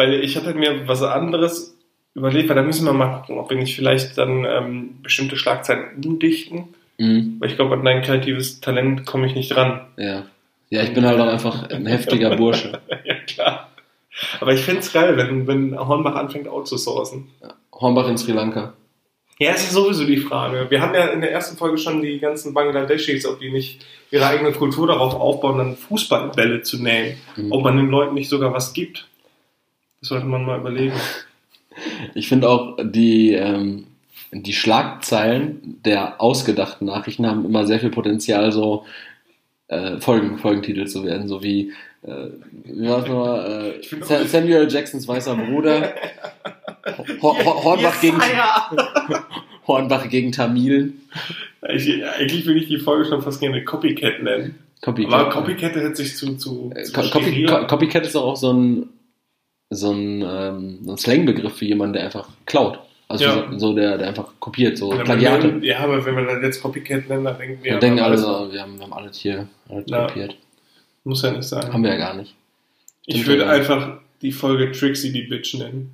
[0.01, 1.77] weil ich hatte mir was anderes
[2.15, 6.03] überlegt, weil da müssen wir mal gucken, ob wir nicht vielleicht dann ähm, bestimmte Schlagzeilen
[6.03, 6.69] umdichten.
[6.97, 7.35] Mhm.
[7.39, 9.81] Weil ich glaube, an dein kreatives Talent komme ich nicht dran.
[9.97, 10.25] Ja.
[10.71, 12.79] Ja, ich bin halt auch einfach ein heftiger Bursche.
[13.03, 13.69] ja, klar.
[14.39, 17.29] Aber ich find's geil, wenn, wenn Hornbach anfängt outzusourcen.
[17.71, 18.73] Hornbach in Sri Lanka.
[19.37, 20.67] Ja, es ist sowieso die Frage.
[20.69, 24.25] Wir haben ja in der ersten Folge schon die ganzen Bangladeschis, ob die nicht ihre
[24.25, 27.17] eigene Kultur darauf aufbauen, dann Fußballbälle zu nähen.
[27.35, 27.51] Mhm.
[27.51, 29.07] Ob man den Leuten nicht sogar was gibt.
[30.01, 30.93] Das sollte man mal überlegen.
[32.15, 33.85] Ich finde auch die, ähm,
[34.31, 38.85] die Schlagzeilen der ausgedachten Nachrichten haben immer sehr viel Potenzial, so
[39.67, 41.71] äh, Folgen, Folgentitel zu werden, so wie
[42.03, 42.29] äh,
[42.65, 45.93] wie war's nochmal, äh, Samuel Jacksons weißer Bruder,
[47.21, 48.17] Ho Ho Hornbach, Yes, gegen!
[49.67, 51.01] Hornbach gegen Tamilen,
[51.73, 54.55] Ich, eigentlich würde ich die Folge schon fast gerne Copycat nennen.
[54.81, 55.13] Copycat.
[55.13, 58.89] Aber Copycat hätte sich zu, zu, Äh, zu Co- Copy, Copycat ist auch so ein,
[59.71, 62.79] so ein, ähm, so ein Slangbegriff für jemanden, der einfach klaut.
[63.07, 63.47] Also Ja.
[63.51, 65.59] so, so der, der einfach kopiert, so Ja, Plagiate.
[65.61, 68.51] Ja, aber wenn wir das jetzt Copycat nennen, dann denken wir, Wir denken alle so,
[68.51, 70.07] wir haben, wir haben alles hier alles Ja.
[70.07, 70.35] kopiert.
[71.03, 71.71] Muss ja nicht sein.
[71.73, 72.35] Haben wir ja gar nicht.
[73.05, 75.91] ich Stimmt würde einfach die Folge Trixie die Bitch nennen.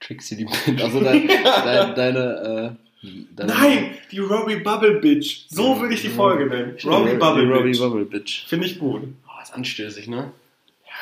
[0.00, 0.46] Trixie die
[0.82, 3.52] Also dein, dein, deine, äh, deine.
[3.52, 5.44] Nein, die Robbie Bubble Bitch.
[5.48, 6.76] So würde ich die Folge nennen.
[6.84, 7.78] Robbie Bubble Robbie Bitch.
[7.80, 8.46] Bubble Bitch.
[8.46, 9.02] Finde ich gut.
[9.26, 10.32] Oh, ist anstößig, ne?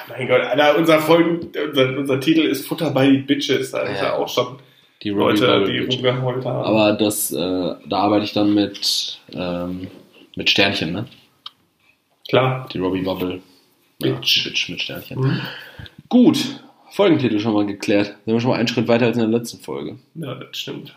[0.09, 3.71] Ja, mein Gott, Alter, unser, Folgen, unser, unser Titel ist Futter bei die Bitches.
[3.71, 4.07] Da ist Ja.
[4.09, 4.59] ja auch schon
[5.03, 6.65] Die Leute, die rumgeheult haben.
[6.65, 7.37] Aber das, äh,
[7.87, 9.89] da arbeite ich dann mit, ähm,
[10.37, 11.07] mit Sternchen, ne?
[12.29, 12.69] Klar.
[12.73, 13.41] Die Robbie Bubble
[13.99, 14.45] Bitch.
[14.45, 15.21] Ja, Bitch mit Sternchen.
[15.21, 15.41] Mhm.
[16.09, 16.39] Gut,
[16.91, 18.07] Folgentitel schon mal geklärt.
[18.25, 19.97] Sind wir schon mal einen Schritt weiter als in der letzten Folge.
[20.15, 20.95] Ja, das stimmt.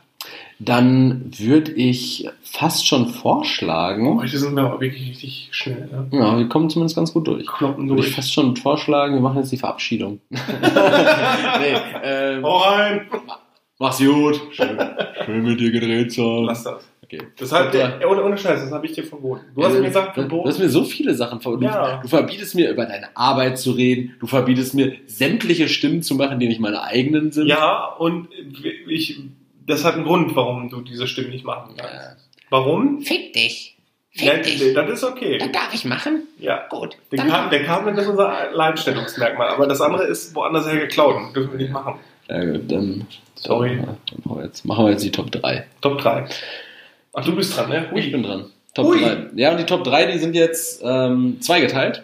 [0.61, 4.19] Dann würde ich fast schon vorschlagen.
[4.19, 5.87] Heute sind wir aber wirklich richtig schnell.
[5.91, 6.07] Ne?
[6.11, 7.47] Ja, wir kommen zumindest ganz gut durch.
[7.47, 8.15] Kloppen Würde ich durch.
[8.15, 10.19] fast schon vorschlagen, wir machen jetzt die Verabschiedung.
[10.29, 13.01] nee, ähm, Hau rein!
[13.77, 14.41] mach's gut.
[14.51, 14.77] Schön,
[15.25, 16.43] schön mit dir gedreht sein.
[16.45, 16.83] Lass das.
[17.03, 17.21] Okay.
[17.39, 17.93] Das hat, Ja.
[18.07, 19.41] ohne, ohne Scheiß, das habe ich dir verboten.
[19.55, 20.43] Du hast Äh, mir gesagt, verboten.
[20.43, 21.63] du hast mir so viele Sachen verboten.
[21.63, 21.95] Ja.
[21.95, 24.13] Du, du verbietest mir, über deine Arbeit zu reden.
[24.19, 27.47] Du verbietest mir, sämtliche Stimmen zu machen, die nicht meine eigenen sind.
[27.47, 28.27] Ja, und
[28.87, 29.19] ich,
[29.69, 31.93] das hat einen Grund, warum du diese Stimme nicht machen kannst.
[31.93, 32.15] Ja.
[32.49, 33.01] Warum?
[33.01, 33.77] Fick dich.
[34.11, 34.73] Fick dich.
[34.73, 35.37] das ist okay.
[35.37, 36.23] Das darf ich machen?
[36.39, 36.67] Ja.
[36.69, 36.97] Gut.
[37.11, 41.15] Der, Dann, Kabel, der Kabel ist unser Alleinstellungsmerkmal, aber das andere ist woanders her geklaut
[41.15, 41.99] und dürfen wir nicht machen.
[42.27, 43.77] Ja, gut, dann, Sorry.
[43.77, 45.65] Dann machen, wir jetzt, machen wir jetzt die Top 3.
[45.81, 46.25] Top 3.
[47.13, 47.89] Ach, du bist dran, ne?
[47.95, 48.45] Ich bin dran.
[48.73, 48.99] Top Ui.
[48.99, 49.29] 3.
[49.35, 52.03] Ja, und die Top 3, die sind jetzt ähm, zweigeteilt.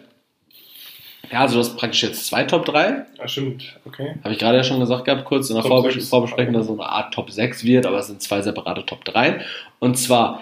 [1.32, 3.06] Ja, also du hast praktisch jetzt zwei Top 3.
[3.18, 3.76] Ja, stimmt.
[3.86, 4.16] Okay.
[4.24, 6.10] Habe ich gerade ja schon gesagt gehabt, kurz in der Vorbes sechs.
[6.10, 9.04] Vorbesprechung, dass es so eine Art Top 6 wird, aber es sind zwei separate Top
[9.06, 9.42] 3.
[9.80, 10.42] Und zwar,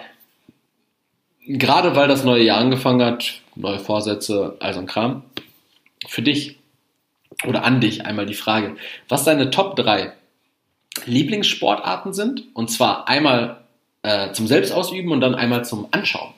[1.46, 5.22] gerade weil das neue Jahr angefangen hat, neue Vorsätze, all so ein Kram,
[6.06, 6.58] für dich
[7.46, 8.76] oder an dich einmal die Frage,
[9.08, 10.12] was deine Top 3
[11.06, 12.44] Lieblingssportarten sind.
[12.54, 13.64] Und zwar einmal
[14.02, 16.33] äh, zum Selbstausüben und dann einmal zum Anschauen.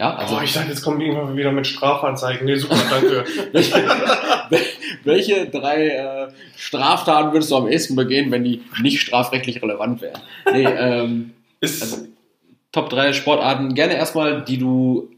[0.00, 2.46] Ja, also oh, ich dachte, jetzt kommen irgendwann wieder mit Strafanzeigen.
[2.46, 3.22] Nee, super, danke.
[3.52, 3.74] welche,
[5.04, 10.22] welche drei äh, Straftaten würdest du am ehesten begehen, wenn die nicht strafrechtlich relevant wären?
[10.50, 12.06] Nee, ähm, ist, Also,
[12.72, 15.10] Top 3 Sportarten, gerne erstmal, die du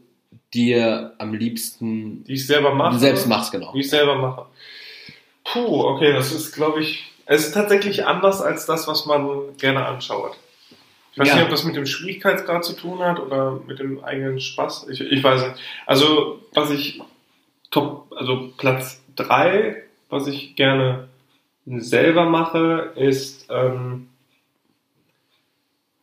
[0.53, 2.99] dir am liebsten die ich selber mache.
[2.99, 3.71] selbst machst, genau.
[3.71, 4.47] Die ich selber mache.
[5.45, 9.85] Puh, okay, das ist, glaube ich, es ist tatsächlich anders als das, was man gerne
[9.85, 10.35] anschaut.
[11.13, 11.35] Ich weiß Ja.
[11.35, 14.87] nicht, ob das mit dem Schwierigkeitsgrad zu tun hat oder mit dem eigenen Spaß.
[14.89, 15.55] Ich, ich weiß nicht.
[15.85, 17.01] Also, was ich
[17.71, 21.07] top, also Platz drei, was ich gerne
[21.65, 24.07] selber mache, ist, ähm,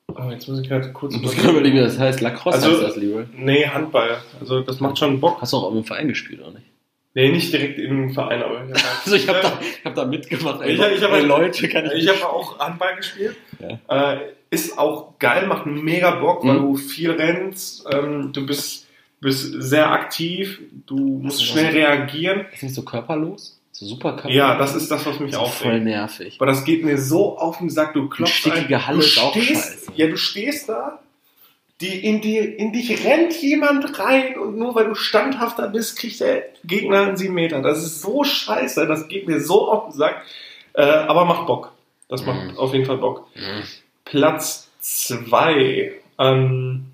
[0.08, 2.20] oh, jetzt muss ich gerade kurz Ich muss gerade überlegen, wie das heißt.
[2.20, 3.28] Lacrosse Also- heißt das, Liebe.
[3.34, 4.18] Nee, Handball.
[4.40, 5.40] Also, das macht schon Bock.
[5.40, 6.66] Hast du auch im Verein gespielt, oder nicht?
[7.14, 10.04] Nee, nicht direkt im Verein, aber ich hab- Also ich habe da, ich hab da
[10.04, 10.60] mitgemacht.
[10.62, 13.36] Ey, Ich hab- ich hab- ey, Leute, kann ich Ich habe auch Handball gespielt.
[13.88, 14.12] Ja.
[14.12, 14.20] Äh,
[14.50, 16.62] ist auch geil, macht mega Bock, weil Mhm.
[16.72, 17.86] du viel rennst.
[17.92, 18.86] Ähm, du bist,
[19.20, 20.60] bist sehr aktiv.
[20.86, 22.46] Du musst schnell was- reagieren.
[22.52, 23.60] Ist nicht so körperlos?
[23.72, 24.36] So super körperlos?
[24.36, 26.36] Ja, das ist das, was mich so voll nervig.
[26.38, 27.94] Aber das geht mir so auf den Sack.
[27.94, 29.92] Du klopfst stickige ein- Halle du ist auch stehst, scheiße.
[29.94, 30.98] Ja, du stehst da.
[31.80, 36.20] Die, in, dir, in dich rennt jemand rein und nur weil du standhafter bist, kriegt
[36.20, 37.62] der Gegner einen 7 Meter.
[37.62, 40.22] Das ist so scheiße, das geht mir so auf den Sack.
[40.74, 41.72] Äh, aber macht Bock.
[42.08, 42.58] Das macht Mhm.
[42.58, 43.28] auf jeden Fall Bock.
[43.34, 43.62] Mhm.
[44.04, 45.92] Platz zwei.
[46.18, 46.86] Ähm,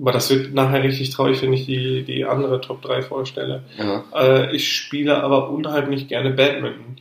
[0.00, 3.62] aber das wird nachher richtig traurig, wenn ich die, die andere Top 3 vorstelle.
[3.78, 4.04] Ja.
[4.14, 6.96] Äh, ich spiele aber unheimlich gerne Badminton.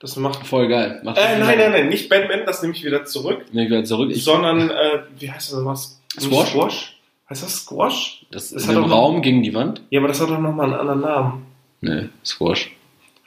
[0.00, 0.44] Das macht.
[0.46, 1.00] Voll geil.
[1.04, 3.46] Macht Äh, nein, nein, nein, nicht Badminton, das nehme ich wieder zurück.
[3.52, 4.10] Nee, ich wieder zurück.
[4.10, 6.00] Ich, sondern, äh, wie heißt das was?
[6.18, 6.48] Squash?
[6.50, 6.96] Squash?
[7.30, 8.26] Heißt das Squash?
[8.30, 9.80] das das ist im noch- Raum gegen die Wand?
[9.90, 11.46] Ja, aber das hat doch nochmal einen anderen Namen.
[11.80, 12.74] Nee, Squash.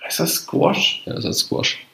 [0.04, 1.02] Heißt das Squash?
[1.06, 1.87] Ja, das heißt Squash.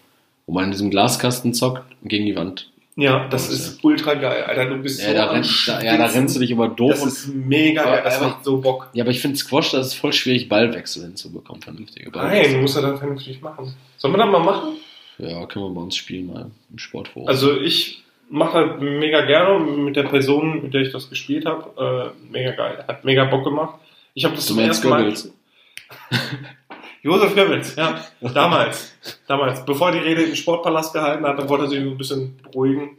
[0.45, 2.69] Wo man in diesem Glaskasten zockt gegen die Wand.
[2.95, 4.65] Ja, das Oh, ist ultra geil, Alter.
[4.67, 6.91] Du bist Ja, so da, renn, da, ja, da rennst du dich aber doof.
[6.91, 8.89] Das Und, ist mega geil, das macht so Bock.
[8.93, 12.61] ja, aber ich finde Squash, das ist voll schwierig, Ballwechsel hinzubekommen, vernünftige Nein, Ballwechsel.
[12.61, 13.73] muss er dann vernünftig machen.
[13.97, 14.73] Sollen wir das mal machen?
[15.17, 17.27] Ja, können wir bei uns spielen mal im Sportforum.
[17.27, 22.13] Also ich mache das mega gerne mit der Person, mit der ich das gespielt habe.
[22.15, 22.83] Äh, mega geil.
[22.87, 23.79] Hat mega Bock gemacht.
[24.13, 25.11] Ich habe das du zum ersten Mal.
[27.03, 27.99] Josef Goebbels, ja.
[28.21, 28.95] Damals.
[29.27, 29.65] Damals.
[29.65, 32.97] Bevor die Rede im Sportpalast gehalten hat, dann wollte er sich ein bisschen beruhigen.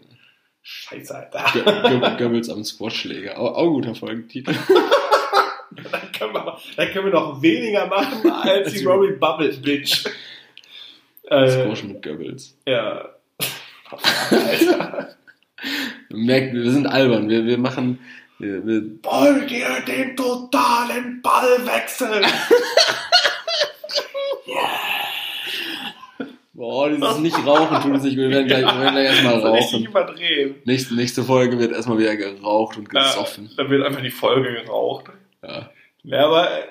[0.63, 1.45] Scheiße, Alter.
[1.53, 3.39] Go Go Goebbels am Squashschläger.
[3.39, 4.55] Auch, auch guter Folgentitel.
[5.91, 10.07] Dann können wir, dann können wir noch weniger machen als die Robbie Bubble Bitch.
[11.25, 12.57] Äh, Squash mit Goebbels.
[12.65, 13.09] ja.
[14.31, 15.17] Alter.
[16.11, 17.29] Merkt, wir sind albern.
[17.29, 17.99] Wir, wir machen.
[18.39, 21.59] Wir, wir, Wollt ihr den totalen Ball
[26.53, 28.17] boah, dieses nicht rauchen tut es nicht.
[28.17, 28.25] gut.
[28.25, 29.87] Wir werden gleich, wir werden gleich erstmal So richtig rauchen.
[29.87, 30.55] überdrehen.
[30.65, 33.47] Nächste, nächste Folge wird erstmal wieder geraucht und gesoffen.
[33.47, 35.07] Äh, dann wird einfach die Folge geraucht.
[35.43, 35.71] Ja.
[36.05, 36.63] Ja, aber äh,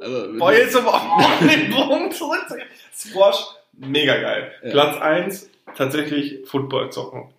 [0.00, 1.02] Also, boah, jetzt um auf
[1.40, 2.68] den Bogen zurückzugehen.
[2.94, 4.52] Squash, mega geil.
[4.64, 4.70] Ja.
[4.70, 7.30] Platz 1, tatsächlich Football zocken.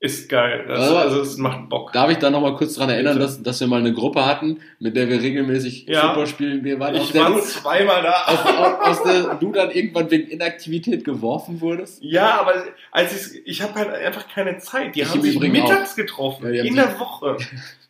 [0.00, 0.64] Ist geil.
[0.68, 1.92] Das, Aber- also es macht Bock.
[1.92, 3.26] Darf ich da nochmal kurz dran erinnern, Bitte.
[3.26, 6.02] dass, dass wir mal eine Gruppe hatten, mit der wir regelmäßig Ja.
[6.02, 6.62] Football spielen?
[6.62, 8.12] Wir waren Ich war du, zweimal da.
[8.26, 12.00] aus, aus, der du dann irgendwann wegen Inaktivität geworfen wurdest?
[12.00, 12.54] Ja, aber
[12.92, 14.94] als ich, ich habe halt einfach keine Zeit.
[14.94, 17.36] Die Ich haben sich mittags getroffen, Ja, in der Woche.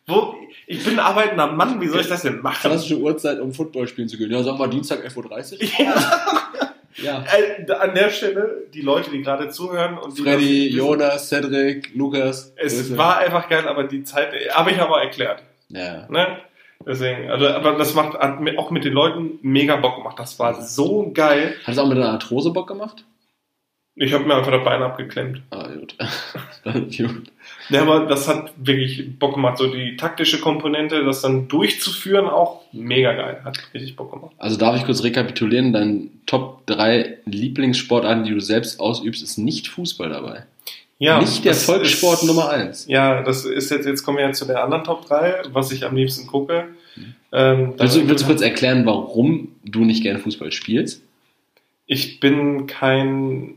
[0.07, 0.33] Wo,
[0.65, 2.57] ich bin ein arbeitender Mann, wie soll ich das denn machen?
[2.71, 4.31] Klassische Uhrzeit, um Football spielen zu können.
[4.31, 5.69] Ja, sagen wir Dienstag 11.30 Uhr.
[5.85, 7.23] Ja, Ja.
[7.37, 11.95] äh, an der Stelle, die Leute, die gerade zuhören und die Freddy, wissen, Jonas, Cedric,
[11.95, 12.53] Lukas.
[12.55, 12.97] Es Grüße.
[12.97, 15.43] war einfach geil, aber die Zeit, habe ich aber erklärt.
[15.69, 16.07] Ja.
[16.09, 16.39] Ne?
[16.85, 20.17] Deswegen, also, aber das macht hat mir auch mit den Leuten mega Bock gemacht.
[20.17, 21.55] Das war so geil.
[21.63, 23.05] Hat es auch mit einer Arthrose Bock gemacht?
[23.95, 25.41] Ich habe mir einfach das Bein abgeklemmt.
[25.49, 25.95] Ah, gut.
[26.63, 27.31] Gut.
[27.69, 29.57] Ja, aber das hat wirklich Bock gemacht.
[29.57, 33.41] So die taktische Komponente, das dann durchzuführen, auch mega geil.
[33.45, 34.31] Hat richtig Bock gemacht.
[34.37, 39.67] Also darf ich kurz rekapitulieren, dein Top 3 Lieblingssportarten, die du selbst ausübst, ist nicht
[39.67, 40.45] Fußball dabei.
[40.97, 42.87] Ja, nicht der Volkssport ist- Nummer 1.
[42.87, 45.85] Ja, das ist jetzt, jetzt kommen wir ja zu der anderen Top 3, was ich
[45.85, 46.65] am liebsten gucke.
[47.31, 51.03] Ähm, Willst du, da- willst du kurz erklären, warum du nicht gerne Fußball spielst?
[51.85, 53.53] Ich bin kein,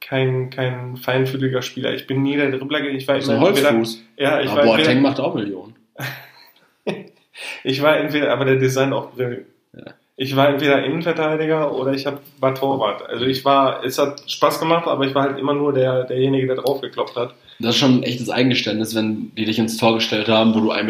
[0.00, 1.94] kein, kein feinfühliger Spieler.
[1.94, 2.80] Ich bin nie der Dribbler.
[2.84, 4.02] Ich war So ein immer entweder, Holzfuß.
[4.16, 5.74] ja, ich Aber war, Boateng entweder, macht auch Millionen.
[7.64, 9.46] ich war entweder, aber der Design auch brillant.
[9.76, 9.94] Ja.
[10.16, 13.08] Ich war entweder Innenverteidiger oder ich hab, war Torwart.
[13.08, 16.46] Also ich war, es hat Spaß gemacht, aber ich war halt immer nur der, derjenige,
[16.48, 17.34] der draufgeklopft hat.
[17.58, 20.72] Das ist schon ein echtes Eingeständnis, wenn die dich ins Tor gestellt haben, wo du
[20.72, 20.82] 1,64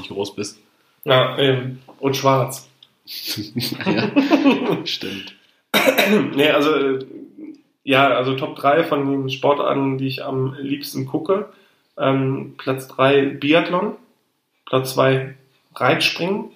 [0.00, 0.58] Meter groß bist.
[1.04, 2.68] Ja, ähm, und schwarz.
[3.06, 4.10] ja,
[4.84, 5.34] stimmt.
[6.34, 6.98] nee, also, äh,
[7.88, 11.48] ja, also Top 3 von den Sportarten, die ich am liebsten gucke.
[11.96, 13.96] Ähm, Platz 3 Biathlon.
[14.66, 15.34] Platz 2
[15.74, 16.50] Reitspringen.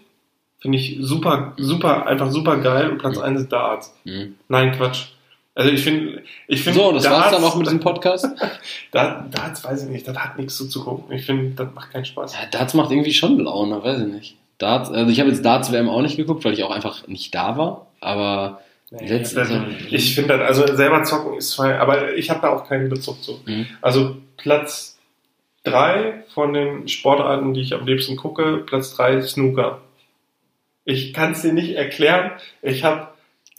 [0.61, 2.91] Finde ich super, super, einfach super geil.
[2.91, 3.23] Und Platz Mhm.
[3.23, 3.95] 1 Darts.
[4.05, 4.37] Mhm.
[4.49, 5.07] Nein, Quatsch.
[5.55, 8.27] Also ich finde, ich finde So, das war's dann auch mit diesem Podcast.
[8.93, 11.15] Da- Darts weiß ich nicht, das hat nichts zuzugucken.
[11.17, 12.35] Ich finde, das macht keinen Spaß.
[12.35, 14.37] Ja, Darts macht irgendwie schon Laune, weiß ich nicht.
[14.59, 17.35] Darts, also ich habe jetzt Darts WM auch nicht geguckt, weil ich auch einfach nicht
[17.35, 17.87] da war.
[18.01, 18.61] Aber
[19.01, 22.69] Jetzt- also- ich finde das, also selber zocken ist fein, aber ich habe da auch
[22.69, 23.41] keinen Bezug zu.
[23.47, 23.67] Mhm.
[23.81, 24.99] Also Platz
[25.65, 29.81] 3 von den Sportarten, die ich am liebsten gucke, Platz 3 Snooker.
[30.85, 32.33] Ich kann es dir nicht erklären.
[32.61, 33.09] Ich habe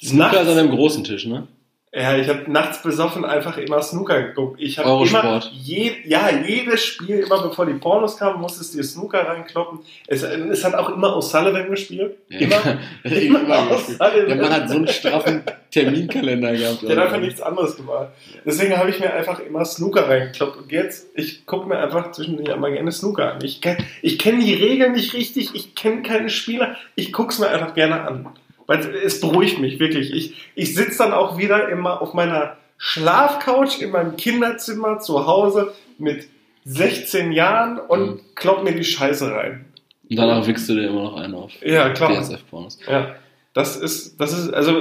[0.03, 1.47] Snooker ist an einem großen Tisch, ne?
[1.95, 4.59] Ja, ich habe nachts besoffen einfach immer Snooker geguckt.
[4.59, 5.21] Ich habe immer,
[5.51, 9.79] je, ja, jedes Spiel, immer bevor die Pornos kamen, musstest du dir Snooker reinkloppen.
[10.07, 12.15] Es, es hat auch immer O'Sullivan gespielt.
[12.29, 12.55] Immer,
[13.03, 14.01] immer, immer gespielt.
[14.01, 14.27] O'Sullivan.
[14.27, 16.81] Der Mann hat so einen straffen Terminkalender gehabt.
[16.83, 18.07] Der hat einfach nichts anderes gemacht.
[18.45, 20.57] Deswegen habe ich mir einfach immer Snooker reingekloppt.
[20.57, 23.43] Und jetzt, ich gucke mir einfach zwischendurch einmal gerne Snooker an.
[23.43, 26.75] Ich, kenn- ich kenne die Regeln nicht richtig, ich kenne keine Spieler.
[26.95, 28.29] Ich gucke es mir einfach gerne an.
[28.73, 30.11] Weil es beruhigt mich, wirklich.
[30.13, 35.73] Ich, ich sitze dann auch wieder immer auf meiner Schlafcouch in meinem Kinderzimmer zu Hause
[35.97, 36.27] mit
[36.65, 38.19] 16 Jahren und Mhm.
[38.35, 39.65] klopp mir die Scheiße rein.
[40.09, 41.51] Und danach wickst du dir immer noch einen auf.
[41.63, 42.11] Ja, klar.
[42.21, 42.79] DSF-Pornos.
[42.89, 43.15] Ja.
[43.53, 44.73] Das ist, das ist, also,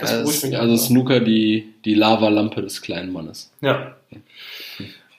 [0.00, 0.84] das Ja, beruhigt mich also einfach.
[0.86, 3.52] Snooker die, die Lavalampe des kleinen Mannes.
[3.60, 3.94] Ja.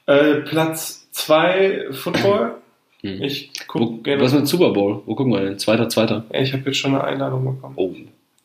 [0.06, 2.56] Äh, Platz 2 Football.
[3.02, 3.22] Hm.
[3.22, 4.24] Ich gucke gerne.
[4.24, 5.04] was mit Super Bowl?
[5.06, 5.60] Wo gucken wir denn?
[5.60, 6.26] Zweiter, zweiter.
[6.34, 7.76] Ja, ich habe jetzt schon eine Einladung bekommen.
[7.78, 7.94] Oh.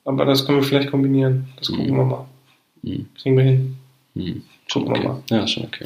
[0.04, 1.48] Aber das können wir vielleicht kombinieren.
[1.58, 1.96] Das gucken Mhm.
[1.96, 2.26] wir mal.
[2.84, 3.06] Hm.
[3.20, 3.76] Kriegen wir hin.
[4.14, 4.42] Hm.
[4.66, 5.20] Schon Gucken wir okay.
[5.30, 5.38] mal.
[5.40, 5.84] Ja, schon okay.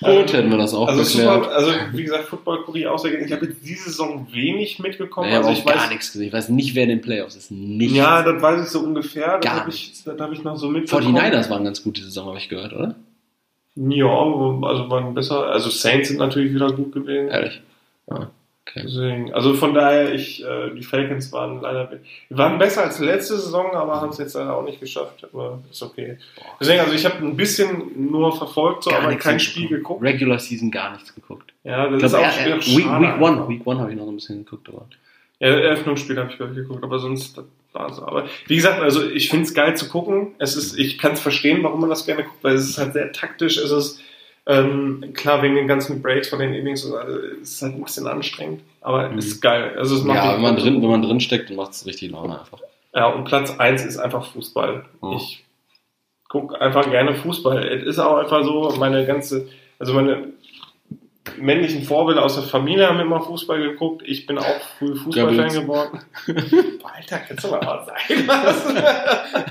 [0.00, 1.44] Gut, hätten wir das auch Also, geklärt.
[1.44, 3.26] super, also wie gesagt, Football gucke ich auch sehr gerne.
[3.26, 5.28] Ich habe jetzt diese Saison wenig mitbekommen.
[5.28, 6.26] ich habe also auch ich gar weiß, nichts gesehen.
[6.28, 7.50] Ich weiß nicht, wer in den Playoffs ist.
[7.50, 7.94] Nichts.
[7.96, 9.38] Ja, das weiß ich so ungefähr.
[9.38, 11.16] Das Gar habe ich, das hab ich noch so mitbekommen.
[11.16, 12.94] 49ers waren ganz gut diese Saison, habe ich gehört, oder?
[13.76, 15.46] Ja, also waren besser.
[15.46, 17.28] Also Saints sind natürlich wieder gut gewesen.
[17.28, 17.60] Ehrlich.
[18.10, 18.30] Ja,
[18.66, 18.82] okay.
[18.84, 21.90] Deswegen, also von daher, ich, äh, die Falcons waren leider,
[22.30, 25.26] waren besser als letzte Saison, aber haben es jetzt leider auch nicht geschafft.
[25.32, 26.18] Aber ist okay.
[26.60, 29.40] Deswegen, also ich habe ein bisschen nur verfolgt, so, Gar aber kein.
[29.40, 30.02] Spiel geguckt.
[30.02, 31.52] Regular Season gar nichts geguckt.
[31.64, 33.48] Ja, das Ich ist auch, wieder äh, Week, Week One.
[33.48, 34.86] Week One habe ich noch ein bisschen geguckt, aber.
[35.40, 37.42] Ja, Eröffnungsspiel habe ich glaube ich geguckt, aber sonst
[37.72, 38.06] war so.
[38.06, 40.32] Aber wie gesagt, also ich finde es geil zu gucken.
[40.38, 42.92] Es ist, ich kann es verstehen, warum man das gerne guckt, weil es ist halt
[42.92, 43.58] sehr taktisch.
[43.58, 44.00] Es ist
[44.46, 47.82] ähm, klar wegen den ganzen Breaks von den Innings und also, es ist halt ein
[47.84, 49.18] bisschen anstrengend, aber Mhm.
[49.18, 49.74] es ist geil.
[49.78, 52.10] Also es macht Ja, wenn man drin, wenn man drin steckt, dann macht es richtig
[52.10, 52.58] Laune einfach.
[52.94, 54.84] Ja, und Platz 1 ist einfach Fußball.
[55.00, 55.12] Mhm.
[55.14, 55.44] Ich
[56.28, 57.64] gucke einfach gerne Fußball.
[57.64, 60.28] Es ist auch einfach so, meine ganze, also meine
[61.38, 64.02] männlichen Vorbilder aus der Familie haben immer Fußball geguckt.
[64.04, 66.00] Ich bin auch früh Fußballfan geworden.
[66.84, 68.24] Alter, kannst du mal was sein?
[68.26, 68.74] Was?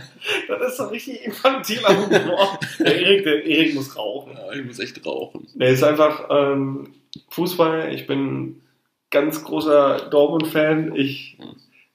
[0.47, 2.59] das ist doch richtig infantiler Humor.
[2.79, 4.33] Der Erik, der Erik muss rauchen.
[4.33, 5.47] Ja, ich muss echt rauchen.
[5.55, 6.93] Der ist einfach ähm,
[7.29, 7.93] Fußball.
[7.93, 8.61] Ich bin
[9.09, 10.95] ganz großer Dortmund-Fan.
[10.95, 11.37] Ich,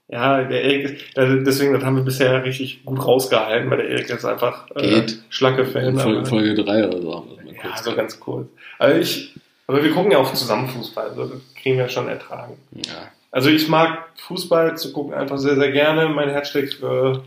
[0.08, 4.10] ja, der Erik ist, deswegen, das haben wir bisher richtig gut rausgehalten, weil der Erik
[4.10, 5.06] ist einfach äh.
[5.28, 5.98] Schlacke-Fan.
[5.98, 8.48] Folge, Folge 3 oder so haben wir das mal Ja, so ganz kurz.
[8.78, 9.34] Also ich,
[9.68, 12.54] aber wir gucken ja auch zusammen Fußball, also das kriegen wir schon ertragen.
[12.74, 13.08] ja.
[13.30, 16.08] Also ich mag Fußball zu gucken einfach sehr, sehr gerne.
[16.08, 17.22] Mein Herz schlägt für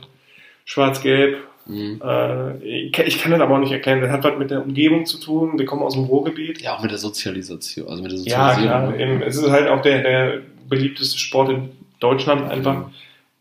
[0.66, 1.38] Schwarz-Gelb.
[1.68, 2.02] Mhm.
[2.04, 4.02] Äh, ich, kann- ich kann das aber auch nicht erklären.
[4.02, 5.60] Das hat was mit der Umgebung zu tun.
[5.60, 6.60] Wir kommen aus dem Ruhrgebiet.
[6.62, 7.88] ja, auch mit der Sozialisation.
[7.88, 8.94] Also mit der Ja, Sozialisierung.
[8.96, 9.00] klar.
[9.00, 9.22] Eben.
[9.22, 11.70] Es ist halt auch der, der beliebteste Sport in
[12.00, 12.86] Deutschland einfach.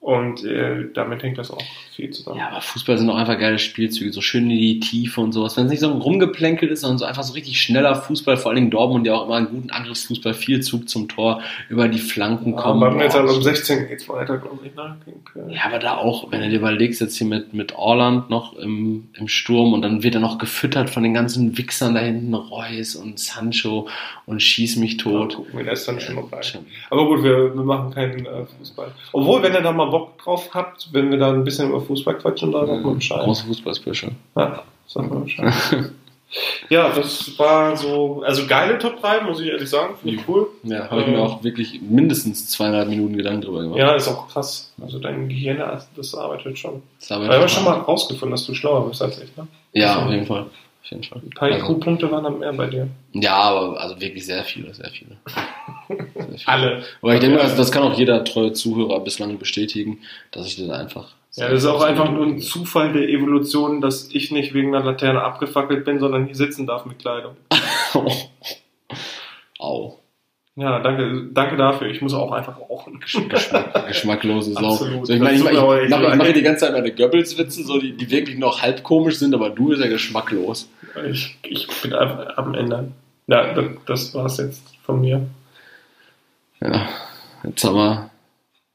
[0.00, 1.62] Und äh, damit hängt das auch
[2.00, 2.38] viel zusammen.
[2.38, 5.56] Ja, aber Fußball sind auch einfach geile Spielzüge, so schön in die Tiefe und sowas.
[5.56, 8.50] Wenn es nicht so ein rumgeplänkelt ist, sondern so einfach so richtig schneller Fußball, vor
[8.50, 11.98] allen Dingen Dortmund ja auch immer einen guten Angriffsfußball, viel Zug zum Tor, über die
[11.98, 12.82] Flanken kommen.
[12.82, 14.96] aber jetzt halt um 16 geht's weiter, glaube ich, ne?
[15.48, 19.08] Ja, aber da auch, wenn du dir überlegst, jetzt hier mit, mit Orland noch im,
[19.14, 22.96] im Sturm und dann wird er noch gefüttert von den ganzen Wichsern da hinten, Reus
[22.96, 23.88] und Sancho
[24.26, 25.36] und schieß mich Ja, tot.
[25.36, 26.42] gucken wir das dann schon noch rein.
[26.42, 26.60] Schon.
[26.90, 28.92] Aber gut, wir, wir machen keinen äh, Fußball.
[29.12, 32.14] Obwohl, wenn ihr da mal Bock drauf habt, wenn wir da ein bisschen über Fußball
[32.18, 33.20] quatschen, dann sagt mal Bescheid.
[33.24, 34.12] Große Fußballspecial.
[34.36, 35.52] Ja, sag mal Bescheid.
[36.68, 39.94] ja, das war so, also geile Top 3, muss ich ehrlich sagen.
[40.00, 40.46] Finde ich cool.
[40.62, 41.20] Ja, habe ich mir Ähm.
[41.22, 43.78] auch wirklich mindestens zweieinhalb Minuten Gedanken drüber gemacht.
[43.78, 44.72] Ja, ist auch krass.
[44.80, 45.58] Also dein Gehirn,
[45.96, 46.82] das arbeitet schon.
[47.00, 49.46] Das Da haben wir schon mal rausgefunden, dass du schlauer bist als ich, ne?
[49.72, 50.42] Ja, auf jeden Fall.
[50.82, 51.20] Auf jeden Fall.
[51.24, 52.88] Ein paar Also, IQ-Punkte waren dann mehr bei dir.
[53.12, 55.16] ja, aber also wirklich sehr viele, sehr viele.
[55.88, 56.46] Sehr viele.
[56.46, 56.82] Alle.
[57.02, 59.98] Aber ich denke, das, das kann auch jeder treue Zuhörer bislang bestätigen,
[60.30, 61.08] dass ich das einfach.
[61.34, 64.84] Ja, das ist auch einfach nur ein Zufall der Evolution, dass ich nicht wegen einer
[64.84, 67.36] Laterne abgefackelt bin, sondern hier sitzen darf mit Kleidung.
[69.58, 69.96] Au.
[70.56, 71.88] Ja, danke, danke dafür.
[71.88, 72.98] Ich muss auch einfach rauchen.
[72.98, 74.72] Geschmack, geschmacklose Sau.
[74.72, 75.06] Absolut.
[75.06, 76.18] So, ich meine, ich, ich, ich, mache, ich leid.
[76.18, 79.50] mache die ganze Zeit meine Goebbels-Witze, so, die, die wirklich noch halb komisch sind, aber
[79.50, 80.68] du bist ja geschmacklos.
[81.08, 82.94] Ich, ich bin einfach am Ändern.
[83.28, 85.24] Ja, das, das war's jetzt von mir.
[86.60, 86.88] Ja,
[87.44, 88.10] jetzt haben wir,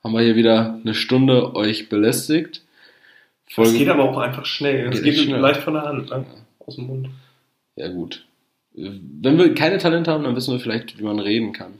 [0.05, 2.61] haben wir hier wieder eine Stunde euch belästigt.
[3.57, 4.89] Es geht aber auch einfach schnell.
[4.93, 5.39] Es Geht geht schnell.
[5.39, 6.25] leicht von der Hand, ne?
[6.59, 7.09] Aus dem Mund.
[7.75, 8.23] Ja, gut.
[8.73, 11.73] Wenn wir keine Talente haben, dann wissen wir vielleicht, wie man reden kann.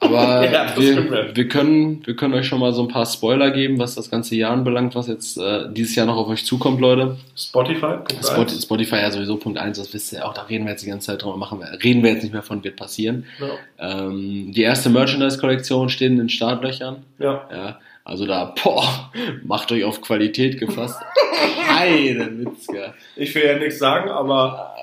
[0.00, 3.78] Aber Ja, wir, wir, können, wir können euch schon mal so ein paar Spoiler geben,
[3.78, 7.16] was das ganze Jahr anbelangt, was jetzt äh, dieses Jahr noch auf euch zukommt, Leute.
[7.36, 7.96] Spotify?
[7.96, 8.46] Punkt Spot.
[8.48, 11.06] Spotify ja sowieso Punkt 1, das wisst ihr auch, da reden wir jetzt die ganze
[11.06, 13.24] Zeit drüber, machen wir, reden wir jetzt nicht mehr von, wird passieren.
[13.40, 14.06] Ja.
[14.06, 17.04] Ähm, die erste Merchandise-Kollektion steht in den Startlöchern.
[17.18, 17.48] ja.
[17.50, 19.10] Ja, also da, boah,
[19.44, 21.00] macht euch auf Qualität gefasst.
[21.68, 22.94] Heide Witzka.
[23.16, 24.74] Ich will ja nichts sagen, aber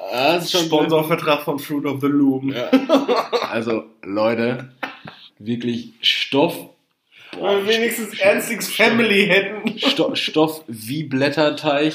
[0.44, 2.54] Sponsorvertrag von Fruit of the Loom.
[2.54, 2.70] Ja.
[3.50, 4.70] Also, Leute,
[5.46, 6.56] wirklich Stoff.
[7.34, 9.78] Wenn wir wenigstens Ernstings Family hätten.
[9.80, 11.94] Stoff, Stoff wie Blätterteig,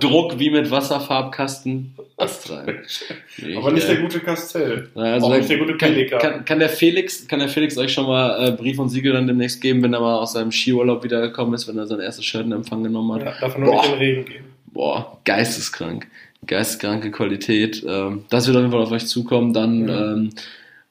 [0.00, 1.94] Druck wie mit Wasserfarbkasten.
[2.16, 2.80] Astrein.
[3.56, 4.88] Aber nicht der gute Castell.
[4.94, 6.18] Also auch nicht der gute kann, Pelikan.
[6.20, 9.26] kann, kann, der Felix, kann der Felix euch schon mal äh, Brief und Siegel dann
[9.26, 12.44] demnächst geben, wenn er mal aus seinem Skiurlaub wiedergekommen ist, wenn er sein erstes Shirt
[12.44, 13.22] in Empfang genommen hat.
[13.24, 13.76] Ja, darf nur Boah.
[13.82, 14.44] nicht in den Regen gehen.
[14.66, 16.06] Boah, geisteskrank.
[16.46, 17.82] Geisteskranke Qualität.
[17.88, 19.52] Ähm, das wird auf jeden Fall auf euch zukommen.
[19.54, 20.12] Dann, Ja.
[20.12, 20.30] ähm,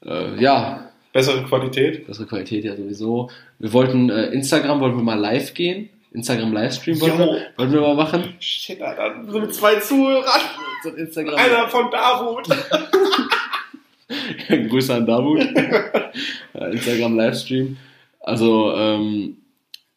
[0.05, 2.05] äh, ja, Bessere Qualität.
[2.07, 3.29] Bessere Qualität ja sowieso.
[3.57, 5.89] Wir wollten äh, Instagram, wollten wir mal live gehen.
[6.11, 7.25] Instagram Livestream wollten, Jo.
[7.25, 8.33] wir, wollten wir mal machen.
[8.39, 9.23] Shit, Alter.
[9.27, 10.41] So mit zwei Zuhörern.
[10.83, 11.35] So ein Instagram.
[11.35, 12.47] Einer von Davut.
[14.69, 15.45] Grüße an Davut.
[16.53, 17.77] Instagram Livestream.
[18.21, 19.37] Also, ähm,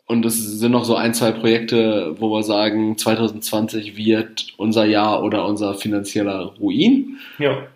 [0.06, 5.22] und es sind noch so ein, zwei Projekte, wo wir sagen, 2020 wird unser Jahr
[5.22, 7.18] oder unser finanzieller Ruin.
[7.38, 7.66] Ja.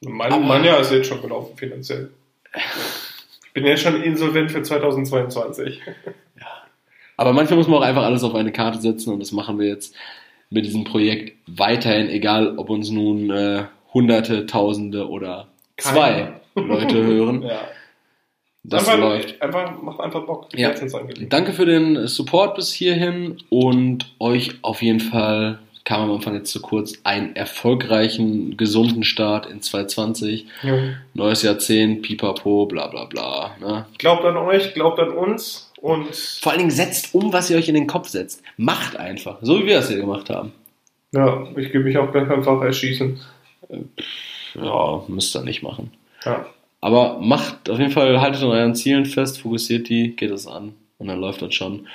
[0.00, 2.10] Mein, mein Jahr ist jetzt schon gelaufen finanziell.
[2.54, 5.80] Ich bin jetzt schon insolvent für 2022.
[7.16, 9.68] Aber manchmal muss man auch einfach alles auf eine Karte setzen und das machen wir
[9.68, 9.94] jetzt
[10.50, 17.42] mit diesem Projekt weiterhin, egal ob uns nun äh, Hunderte, Tausende oder zwei Leute hören.
[17.52, 17.60] Ja.
[18.64, 19.42] Das einfach, läuft.
[19.42, 20.48] Einfach, macht einfach Bock.
[20.56, 20.72] Ja.
[21.28, 26.50] Danke für den Support bis hierhin und euch auf jeden Fall, kam am Anfang jetzt
[26.50, 30.46] zu kurz, einen erfolgreichen, gesunden Start in 2020.
[30.62, 30.94] Ja.
[31.14, 33.56] Neues Jahrzehnt, pipapo, bla bla bla.
[33.60, 33.86] Ne?
[33.98, 37.68] Glaubt an euch, glaubt an uns und Vor allen Dingen setzt um, was ihr euch
[37.68, 38.42] in den Kopf setzt.
[38.56, 40.52] Macht einfach, so wie wir es hier gemacht haben.
[41.12, 43.20] ja, ich gebe mich auch ganz einfach erschießen.
[44.54, 45.90] Ja, müsst ihr nicht machen.
[46.24, 46.46] Ja.
[46.80, 50.74] Aber macht auf jeden Fall, haltet an euren Zielen fest, fokussiert die, geht es an
[50.98, 51.86] und dann läuft das schon.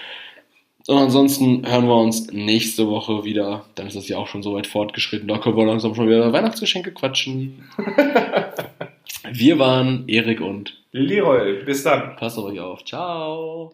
[0.88, 3.66] Und ansonsten hören wir uns nächste Woche wieder.
[3.76, 5.28] Dann ist das ja auch schon so weit fortgeschritten.
[5.28, 7.66] Da können wir langsam schon wieder Weihnachtsgeschenke quatschen.
[9.32, 12.16] wir waren Erik und Leroy, bis dann.
[12.16, 12.86] passt auf euch auf.
[12.86, 13.74] Ciao.